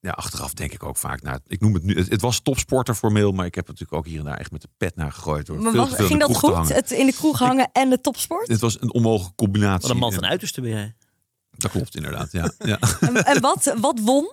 [0.00, 2.94] ja, achteraf denk ik ook vaak, nou, ik noem het nu, het, het was topsporter
[2.94, 5.46] formeel, maar ik heb natuurlijk ook hier en daar echt met de pet naar gegooid.
[5.46, 6.68] Door Maar veel was- te ging dat te goed?
[6.68, 8.48] Het in de kroeg hangen en de topsport?
[8.48, 9.80] Het was een onmogelijke combinatie.
[9.82, 10.94] Wat een man van uiterste ben jij.
[11.58, 12.50] Dat klopt inderdaad, ja.
[12.58, 12.78] ja.
[13.00, 14.32] En, en wat, wat won?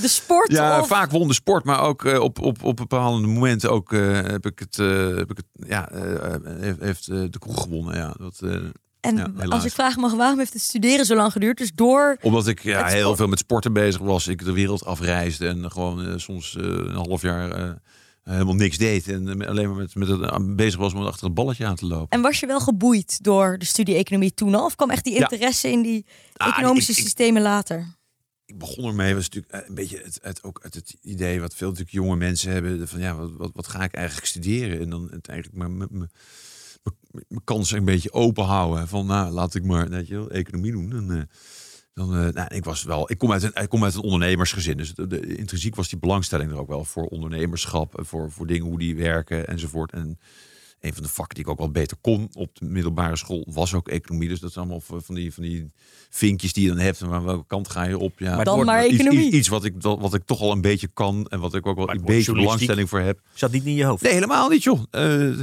[0.00, 0.52] De sport?
[0.52, 0.86] Ja, of...
[0.86, 4.46] vaak won de sport, maar ook eh, op, op, op bepaalde momenten ook, eh, heb
[4.46, 5.88] ik het, eh, heb ik het ja,
[6.44, 7.96] heeft, heeft de kroeg gewonnen.
[7.96, 8.14] Ja.
[8.18, 8.40] Dat,
[9.00, 11.58] En Ja, als ik vraag mag, waarom heeft het studeren zo lang geduurd?
[11.58, 12.16] Dus door...
[12.20, 14.26] omdat ik ja, heel veel met sporten bezig was.
[14.26, 17.78] Ik de wereld afreisde en gewoon soms een half jaar
[18.24, 19.08] helemaal niks deed.
[19.08, 21.76] En eh, alleen maar met, met het, aan- bezig was om achter het balletje aan
[21.76, 22.08] te lopen.
[22.08, 24.64] En was je wel geboeid door de studie economie toen al?
[24.64, 25.20] Of kwam echt die Ja.
[25.20, 26.06] interesse in die
[26.36, 27.94] Ah, economische ik- systemen later?
[28.46, 31.54] ik begon ermee, was natuurlijk eh, een beetje het, het, ook het, het idee wat
[31.54, 32.88] veel natuurlijk jonge mensen hebben.
[32.88, 34.80] Van ja, wat, wat, wat ga ik eigenlijk studeren?
[34.80, 36.10] En dan het eigenlijk maar mijn- mijn
[37.28, 38.88] mijn kans een beetje open houden.
[38.88, 40.92] Van nou, laat ik maar weet je, wel, economie doen.
[40.92, 41.22] En, eh,
[41.94, 44.76] dan, eh, nou, ik was wel, ik kom uit een, ik kom uit een ondernemersgezin.
[44.76, 47.98] Dus de, de- intrinsiek was die belangstelling er ook wel voor ondernemerschap.
[47.98, 49.92] en Voor, voor dingen hoe die werken enzovoort.
[49.92, 50.18] En
[50.80, 53.74] een van de vakken die ik ook wel beter kon op de middelbare school was
[53.74, 54.28] ook economie.
[54.28, 55.70] Dus dat is allemaal van die, van die
[56.10, 57.00] vinkjes die je dan hebt.
[57.00, 58.18] En aan welke kant ga je op?
[58.18, 59.26] Ja, Maar dan wordt maar iets- economie.
[59.26, 61.26] Iets, iets wat, ik, wat ik toch al een beetje kan.
[61.28, 63.20] En wat ik ook wel Maar een beetje belangstelling voor heb.
[63.34, 64.02] Zat niet in je hoofd.
[64.02, 64.82] Nee, helemaal niet, joh.
[64.90, 65.40] Uh,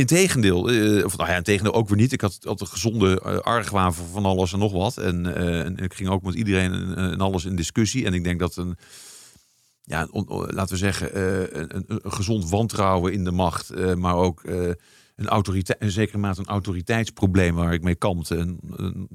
[0.00, 0.70] integendeel.
[0.70, 2.12] eh, of nou ja, integendeel ook weer niet.
[2.12, 4.96] Ik had, had een gezonde uh, argwaan van alles en nog wat.
[4.96, 8.06] En, eh, en ik ging ook met iedereen en, alles in discussie.
[8.06, 8.76] En ik denk dat een,
[9.82, 11.20] ja, laten we zeggen,
[11.60, 14.42] een, een, gezond wantrouwen in de macht, maar ook
[15.20, 18.58] een autoriteit, in zekere mate een autoriteitsprobleem waar ik mee kampte en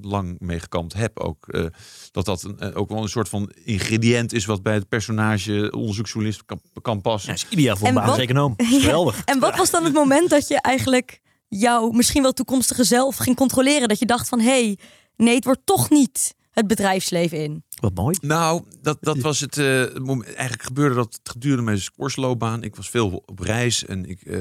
[0.01, 1.47] lang mee gekampt heb ook.
[1.47, 1.65] eh,
[2.11, 5.71] dat dat een, eh, ook wel een soort van ingrediënt is wat bij het personage
[5.75, 7.29] onderzoeksjournalist kan, kan passen.
[7.29, 8.53] Ja, is ideaal voor een basiseconoom.
[8.81, 9.21] Geweldig.
[9.25, 13.35] En wat was dan het moment dat je eigenlijk jouw misschien wel toekomstige zelf ging
[13.35, 13.87] controleren?
[13.87, 14.77] Dat je dacht van, hé, hey,
[15.15, 17.63] nee, het wordt toch niet het bedrijfsleven in.
[17.81, 18.17] Wat mooi.
[18.21, 19.57] Nou, dat, dat was het.
[19.57, 22.63] eh, moment- eigenlijk gebeurde dat gedurende mijn scoresloopbaan.
[22.63, 24.39] Ik was veel op reis en ik, eh,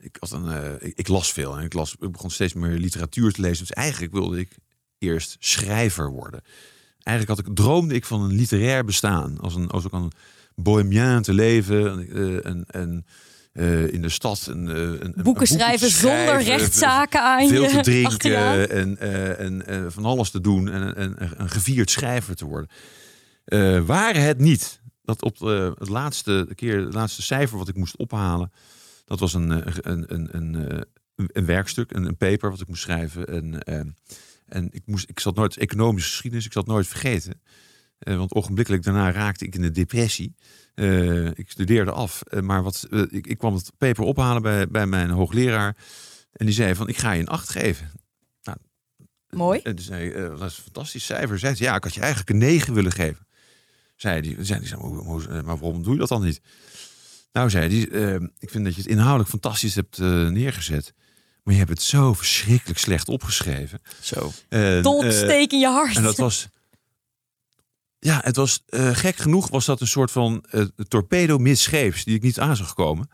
[0.00, 1.58] ik, had een, eh, ik, ik las veel.
[1.58, 3.66] En ik, las, ik begon steeds meer literatuur te lezen.
[3.66, 4.56] Dus eigenlijk wilde ik
[4.98, 6.40] eerst schrijver worden.
[7.02, 9.38] eigenlijk had ik, droomde ik van een literair bestaan.
[9.40, 10.12] Als, een, als ook een
[10.54, 12.08] bohemien te leven.
[12.08, 13.04] eh, en, en
[13.58, 17.80] eh, in de stad een, eh, een, Boeken schrijven zonder rechtszaken aan veel je te
[17.90, 22.36] drinken en, eh, en eh, van alles te doen en, en, en een gevierd schrijver
[22.36, 22.70] te worden.
[23.44, 27.76] Eh waren het niet dat op de, het laatste keer, het laatste cijfer wat ik
[27.76, 28.52] moest ophalen,
[29.08, 30.80] dat was een, eh, een, een, een, eh,
[31.14, 33.26] een, een werkstuk, een, een paper wat ik moest schrijven.
[33.26, 33.80] En, eh,
[34.46, 37.40] en ik, moest, ik zat nooit economische geschiedenis, ik zat nooit vergeten.
[37.98, 40.34] Want ogenblikkelijk daarna raakte ik in de depressie.
[41.34, 45.76] Ik studeerde af, maar wat, ik, ik kwam het paper ophalen bij, bij mijn hoogleraar.
[46.32, 47.90] En die zei van, ik ga je een acht geven.
[49.30, 49.60] Mooi.
[49.60, 51.38] En zei dat is een fantastisch cijfer.
[51.38, 53.26] Zei ja, ik had je eigenlijk een 9 willen geven.
[53.96, 56.40] Zei hij, zei hoe- maar waarom doe je dat dan niet?
[57.32, 60.92] Nou, zei hij, eh, ik vind dat je het inhoudelijk fantastisch hebt eh, neergezet.
[61.42, 63.80] Maar je hebt het zo verschrikkelijk slecht opgeschreven.
[64.02, 64.32] Zo.
[64.48, 65.90] En, Dolksteek in je hart.
[65.90, 66.48] eh, en dat was...
[67.98, 72.14] Ja, het was eh, gek genoeg was dat een soort van eh, torpedo misscheeps die
[72.14, 73.10] ik niet aan zag komen.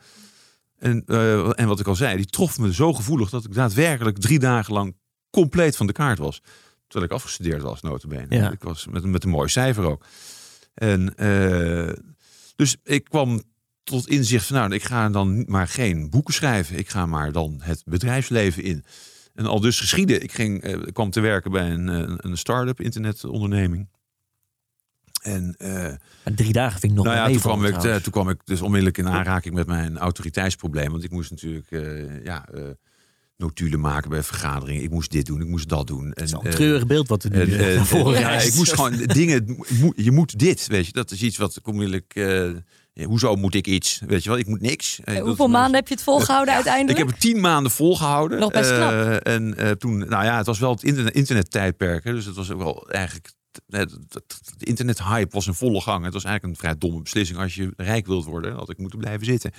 [0.79, 4.19] En, eh, en wat ik al zei, die trof me zo gevoelig dat ik daadwerkelijk
[4.19, 4.97] drie dagen lang
[5.31, 6.41] compleet van de kaart was.
[6.87, 8.37] Terwijl ik afgestudeerd was, notabene.
[8.37, 8.51] Ja.
[8.51, 10.05] Ik was met, met een mooi cijfer ook.
[10.75, 11.93] En eh,
[12.57, 13.43] dus ik kwam
[13.85, 16.79] tot inzicht van, nou, ik ga dan maar geen boeken schrijven.
[16.79, 18.85] Ik ga maar dan het bedrijfsleven in.
[19.35, 20.23] En al dus geschieden.
[20.23, 23.89] Ik ging, eh, kwam te werken bij een, eh, een, een start-up internetonderneming.
[25.23, 25.93] En eh,
[26.35, 28.99] drie dagen vind ik nog nou ja, toen kwam, ik, toen kwam ik dus onmiddellijk
[28.99, 30.91] in aanraking met mijn autoriteitsprobleem.
[30.91, 31.67] Want ik moest natuurlijk
[32.25, 32.49] ja,
[33.37, 34.83] notulen maken bij vergaderingen.
[34.83, 36.09] Ik moest dit doen, ik moest dat doen.
[36.09, 38.49] Het is een eh, treurig beeld wat er nu en, en- naar voren ja, rijst.
[38.49, 39.59] ik moest gewoon dingen.
[39.97, 40.93] Je moet dit, weet je.
[40.93, 42.13] Dat is iets wat ik onmiddellijk.
[42.15, 42.51] eh,
[42.93, 44.01] ja, hoezo moet ik iets?
[44.07, 45.01] Weet je wel, ik moet niks.
[45.21, 46.99] Hoeveel maanden heb je het volgehouden ik uiteindelijk?
[46.99, 48.39] heb het tien maanden volgehouden.
[48.39, 48.91] Nog best knap.
[48.91, 52.05] Eh, en eh, toen, nou ja, het was wel het internet, internettijdperk.
[52.05, 53.33] Hè, dus het was ook wel eigenlijk.
[53.69, 56.05] Het, het, het internethype was in volle gang.
[56.05, 57.39] Het was eigenlijk een vrij domme beslissing.
[57.39, 59.51] Als je rijk wilt worden, had ik moeten blijven zitten.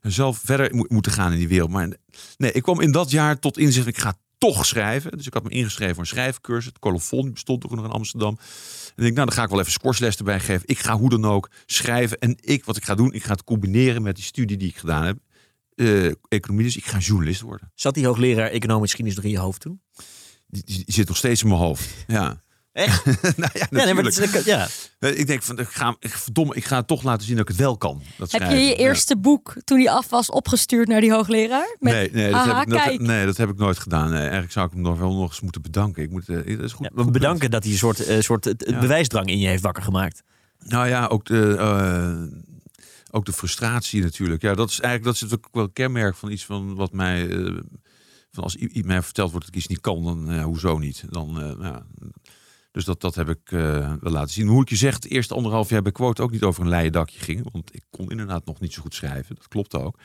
[0.00, 1.70] En zelf verder mo- moeten gaan in die wereld.
[1.70, 1.88] Maar
[2.36, 3.86] nee, ik kwam in dat jaar tot inzicht.
[3.86, 5.10] Ik ga toch schrijven.
[5.16, 6.64] Dus ik had me ingeschreven voor een schrijfcursus.
[6.72, 8.38] Het colofon bestond ook nog in Amsterdam.
[8.38, 10.62] En ik denk, nou, dan ga ik wel even scoresles erbij geven.
[10.68, 12.18] Ik ga hoe dan ook schrijven.
[12.18, 14.76] En ik, wat ik ga doen, ik ga het combineren met die studie die ik
[14.76, 15.18] gedaan heb.
[15.74, 17.70] Eh, economie, dus ik ga journalist worden.
[17.74, 19.80] Zat die hoogleraar economische geschiedenis nog in je hoofd toen?
[20.46, 21.88] Die, die- die zit nog steeds in mijn hoofd.
[22.06, 22.42] Ja.
[22.78, 23.04] Echt?
[23.36, 24.32] nou ja, Ja, nee, maar natuurlijk.
[24.32, 24.66] dat is, ja.
[24.98, 27.42] Eh, Ik denk van, ik ga, ik, verdomme, ik ga het toch laten zien dat
[27.44, 28.02] ik het wel kan.
[28.18, 28.66] Dat Heb je schrijven.
[28.68, 31.76] je eerste boek, toen hij af was, opgestuurd naar die hoogleraar?
[31.80, 33.00] Met, nee, nee, dat heb ik, dat, kijk.
[33.00, 34.10] nee, dat heb ik nooit gedaan.
[34.10, 36.02] Nee, eigenlijk zou ik hem nog wel nog eens moeten bedanken.
[36.02, 36.86] Ik moet, eh, dat is goed.
[36.86, 38.78] Ja, we goed bedanken dat hij een soort, eh, soort het, het Ja.
[38.80, 40.22] bewijsdrang in je heeft wakker gemaakt.
[40.64, 41.56] Nou ja, ook de,
[43.10, 44.42] ook de frustratie natuurlijk.
[44.42, 47.28] Ja, dat is eigenlijk dat is ook wel een kenmerk van iets van wat mij.
[48.32, 51.04] van als mij verteld wordt dat ik iets niet kan, dan ja, hoezo niet?
[51.10, 51.86] Dan, ja.
[52.78, 53.50] Dus dat, dat heb ik
[54.00, 54.46] wel laten zien.
[54.46, 56.92] Hoe ik je zeg, het eerste anderhalf jaar bij Quote ook niet over een leien
[56.92, 57.52] dakje ging.
[57.52, 59.34] Want ik kon inderdaad nog niet zo goed schrijven.
[59.34, 59.98] Dat klopt ook.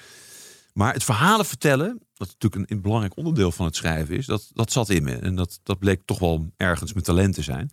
[0.74, 4.72] Maar het verhalen vertellen, wat natuurlijk een, belangrijk onderdeel van het schrijven is, dat, dat
[4.72, 5.16] zat in me.
[5.16, 7.72] En dat, dat bleek toch wel ergens mijn talent te zijn.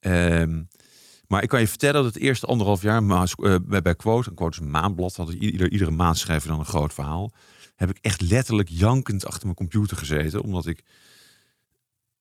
[0.00, 0.62] Ehm,
[1.26, 4.58] maar ik kan je vertellen dat het eerste anderhalf jaar eh, bij, Quote, een Quote
[4.58, 7.32] is een maandblad, had iedere maand schrijven dan een groot verhaal.
[7.76, 10.82] Heb ik echt letterlijk jankend achter mijn computer gezeten, omdat ik,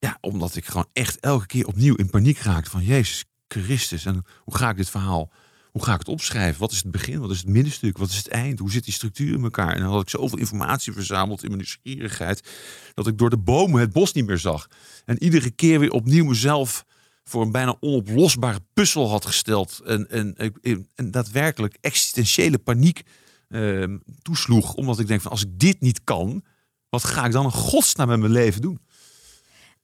[0.03, 4.05] ja, omdat ik gewoon echt elke keer opnieuw in paniek raakte van Jezus Christus.
[4.05, 5.31] En hoe ga ik dit verhaal,
[5.71, 6.59] hoe ga ik het opschrijven?
[6.59, 7.19] Wat is het begin?
[7.19, 7.97] Wat is het middenstuk?
[7.97, 8.59] Wat is het eind?
[8.59, 9.73] Hoe zit die structuur in elkaar?
[9.73, 12.49] En dan had ik zoveel informatie verzameld in mijn nieuwsgierigheid,
[12.93, 14.67] dat ik door de bomen het bos niet meer zag.
[15.05, 16.85] En iedere keer weer opnieuw mezelf
[17.23, 19.81] voor een bijna onoplosbare puzzel had gesteld.
[19.85, 23.01] En, en, en, en daadwerkelijk existentiële paniek
[23.47, 24.73] ehm, toesloeg.
[24.73, 26.43] Omdat ik denk van als ik dit niet kan,
[26.89, 28.79] wat ga ik dan in godsnaam met mijn leven doen?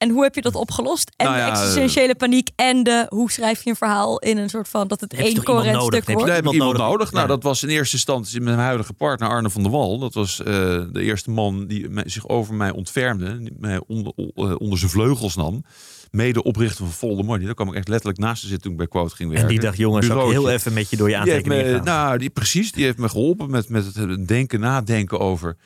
[0.00, 1.10] En hoe heb je dat opgelost?
[1.16, 4.48] En Nou de ja, existentiële paniek en de hoe schrijf je een verhaal in een
[4.48, 5.86] soort van dat het je één coherent nodig?
[5.86, 6.26] stuk Heb je wordt?
[6.26, 6.90] Daar heb ik iemand nodig.
[6.90, 7.10] nodig.
[7.12, 7.32] Nou, Ja.
[7.34, 9.98] dat was in eerste instantie met mijn huidige partner Arne van der Wal.
[9.98, 10.44] Dat was eh,
[10.92, 13.38] de eerste man die zich over mij ontfermde.
[13.38, 15.64] Die mij onder, eh, onder zijn vleugels nam.
[16.10, 17.44] Mede oprichter van Folder Money.
[17.46, 19.48] Daar kwam ik echt letterlijk naast te zitten toen ik bij Quote ging werken.
[19.48, 21.84] En die dacht, jongens, zal ik heel even met je door je aantekeningen me, gaan.
[21.84, 25.56] nou, die, precies, die heeft me geholpen met, met het denken, nadenken over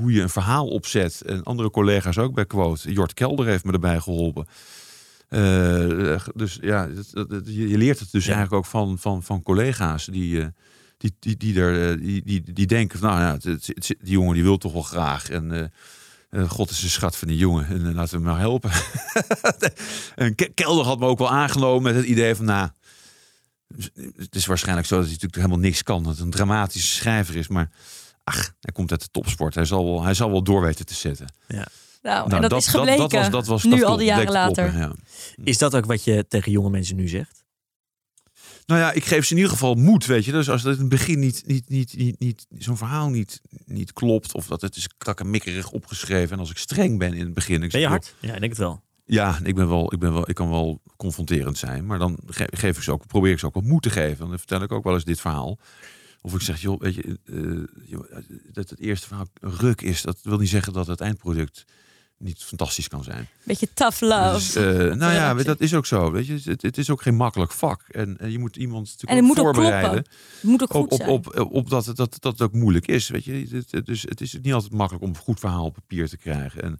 [0.00, 1.22] hoe je een verhaal opzet.
[1.22, 2.92] En andere collega's ook bij Quote.
[2.92, 4.46] Jort Kelder heeft me erbij geholpen.
[5.28, 6.88] Eh, dus ja,
[7.44, 8.34] je leert het dus Ja.
[8.34, 10.46] eigenlijk ook van, van, van collega's die, eh,
[10.96, 13.86] die, die, die, er, eh, die, die, die denken van, nou ja, het- het- het-
[13.86, 15.28] die jongen die wil toch wel graag.
[15.30, 15.72] En
[16.48, 18.70] God is een schat van die jongen en laten we hem maar helpen.
[20.14, 22.68] en Ke- Kelder had me ook wel aangenomen met het idee van, nou,
[24.16, 26.02] het is waarschijnlijk zo dat hij natuurlijk helemaal niks kan.
[26.02, 27.48] Dat het een dramatische schrijver is.
[27.48, 27.70] Maar
[28.24, 29.54] ach, hij komt uit de topsport.
[29.54, 31.26] Hij zal wel, hij zal wel door weten te zetten.
[31.48, 31.66] Ja.
[32.02, 32.98] Nou, Nou, en dat, is gebleken.
[32.98, 34.70] Dat, was, dat was, nu dat al die jaren te later.
[34.70, 34.80] kloppen,
[35.36, 35.44] ja.
[35.44, 37.44] Is dat ook wat je tegen jonge mensen nu zegt?
[38.66, 40.32] Nou ja, ik geef ze in ieder geval moed, weet je.
[40.32, 43.92] Dus als het in het begin niet, niet, niet, niet, niet zo'n verhaal niet, niet
[43.92, 44.34] klopt...
[44.34, 46.32] of dat het is krakkemikkerig opgeschreven...
[46.32, 47.62] en als ik streng ben in het begin...
[47.62, 48.14] Ik Ben je hard?
[48.20, 48.82] Ja, ik denk het wel.
[49.04, 51.86] Ja, ik, ben wel, ik, ben wel, ik kan wel confronterend zijn.
[51.86, 54.28] Maar dan ge- geef ik ze ook, probeer ik ze ook wat moed te geven.
[54.28, 55.58] Dan vertel ik ook wel eens dit verhaal.
[56.22, 58.12] Of ik zeg, joh, weet je, eh, joh,
[58.52, 60.02] dat het eerste verhaal ruk is.
[60.02, 61.64] Dat wil niet zeggen dat het eindproduct
[62.18, 63.28] niet fantastisch kan zijn.
[63.44, 64.34] Beetje tough love.
[64.34, 64.64] Dus, eh,
[64.94, 66.10] nou ja, dat is ook zo.
[66.10, 67.82] Weet je, het, het is ook geen makkelijk vak.
[67.88, 69.94] En, en je moet iemand natuurlijk En het moet voorbereiden.
[69.94, 71.08] Het moet ook goed op, zijn.
[71.10, 73.08] op, op, op dat, het- dat, dat het ook moeilijk is.
[73.08, 73.64] Weet je?
[73.84, 76.62] Dus het is niet altijd makkelijk om een goed verhaal op papier te krijgen.
[76.62, 76.70] En,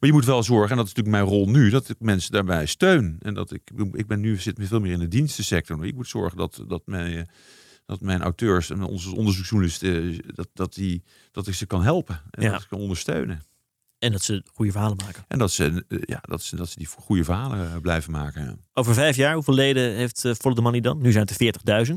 [0.00, 2.32] maar je moet wel zorgen, en dat is natuurlijk mijn rol nu, dat ik mensen
[2.32, 3.16] daarbij steun.
[3.20, 3.62] En dat ik,
[3.92, 5.84] ik ben nu zit veel meer in de dienstensector.
[5.84, 7.28] Ik moet zorgen dat, dat, mijn,
[7.86, 12.20] dat mijn auteurs en onze onderzoeksjournalisten, dat, dat, die, dat ik ze kan helpen.
[12.30, 12.50] En Ja.
[12.50, 13.42] dat ik kan ondersteunen.
[13.98, 15.24] En dat ze goede verhalen maken.
[15.28, 18.44] En dat ze, eh, ja, dat ze, dat ze die goede verhalen eh, blijven maken.
[18.44, 18.56] ja.
[18.72, 20.98] Over vijf jaar, hoeveel leden heeft uh, Follow the Money dan?
[21.02, 21.94] Nu zijn het er 40.000.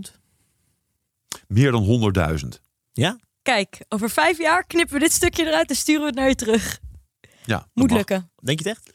[1.48, 2.14] Meer dan
[2.44, 2.48] 100.000.
[2.94, 3.18] Ja?
[3.42, 6.36] Kijk, over vijf jaar knippen we dit stukje eruit en sturen we het naar je
[6.36, 6.80] terug.
[7.46, 8.30] Ja, Moet lukken.
[8.44, 8.88] Denk je het echt?
[8.88, 8.94] En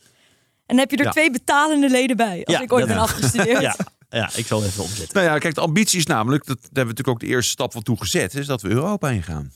[0.66, 1.10] dan heb je er Ja.
[1.10, 2.44] twee betalende leden bij.
[2.44, 3.60] Als Ja, ik ooit ben afgestudeerd.
[3.70, 3.76] Ja.
[4.12, 5.14] Ja, ik zal even omzetten.
[5.14, 7.50] Nou ja, kijk, de ambitie is namelijk, dat, daar hebben we natuurlijk ook de eerste
[7.50, 9.52] stap van toe gezet, is dat we Europa ingaan.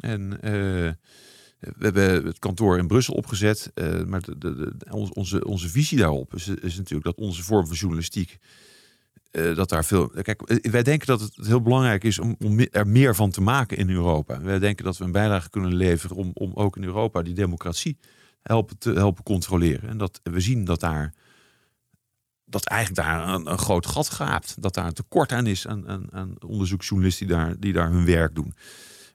[0.00, 0.50] En eh,
[1.58, 6.34] we hebben het kantoor in Brussel opgezet, eh, maar de, de, onze, onze visie daarop
[6.34, 8.38] is, is natuurlijk dat onze vorm van journalistiek,
[9.30, 10.08] eh, dat daar veel.
[10.22, 13.76] Kijk, wij denken dat het heel belangrijk is om, om er meer van te maken
[13.76, 14.40] in Europa.
[14.40, 17.98] Wij denken dat we een bijdrage kunnen leveren om, om ook in Europa die democratie
[18.42, 19.88] helpen te helpen controleren.
[19.88, 21.14] En dat we zien dat daar
[22.52, 24.62] dat eigenlijk daar een, een groot gat gaapt.
[24.62, 28.04] Dat daar een tekort aan is aan, aan, aan onderzoeksjournalisten die daar, die daar hun
[28.04, 28.54] werk doen.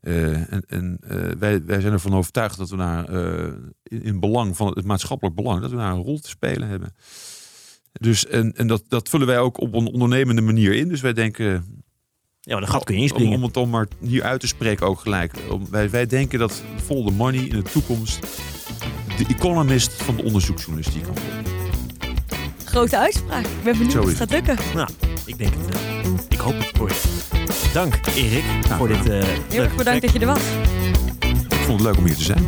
[0.02, 4.20] Eh, en en eh, wij, wij zijn ervan overtuigd dat we daar eh, in, in
[4.20, 6.96] belang van het maatschappelijk belang, dat we daar een rol te spelen hebben.
[7.92, 10.88] Dus en, en dat, dat vullen wij ook op een ondernemende manier in.
[10.88, 11.46] Dus wij denken,
[12.42, 13.38] Ja, maar de gat kun je om, inspringen.
[13.38, 15.34] om het dan maar hier uit te spreken ook gelijk.
[15.50, 18.20] Om, wij, wij denken dat vol de money in de toekomst
[19.18, 21.57] de economist van de onderzoeksjournalistiek kan worden.
[22.78, 23.46] Grote uitspraak.
[23.46, 24.58] Ik ben benieuwd of het gaat lukken.
[24.74, 24.90] Nou,
[25.26, 26.14] ik denk het wel.
[26.30, 26.96] Ik hoop het voor je.
[27.74, 28.44] Dank, Erik,
[28.78, 30.42] voor dit eh Heel erg bedankt dat je er was.
[31.50, 32.46] Ik vond het leuk om hier te zijn.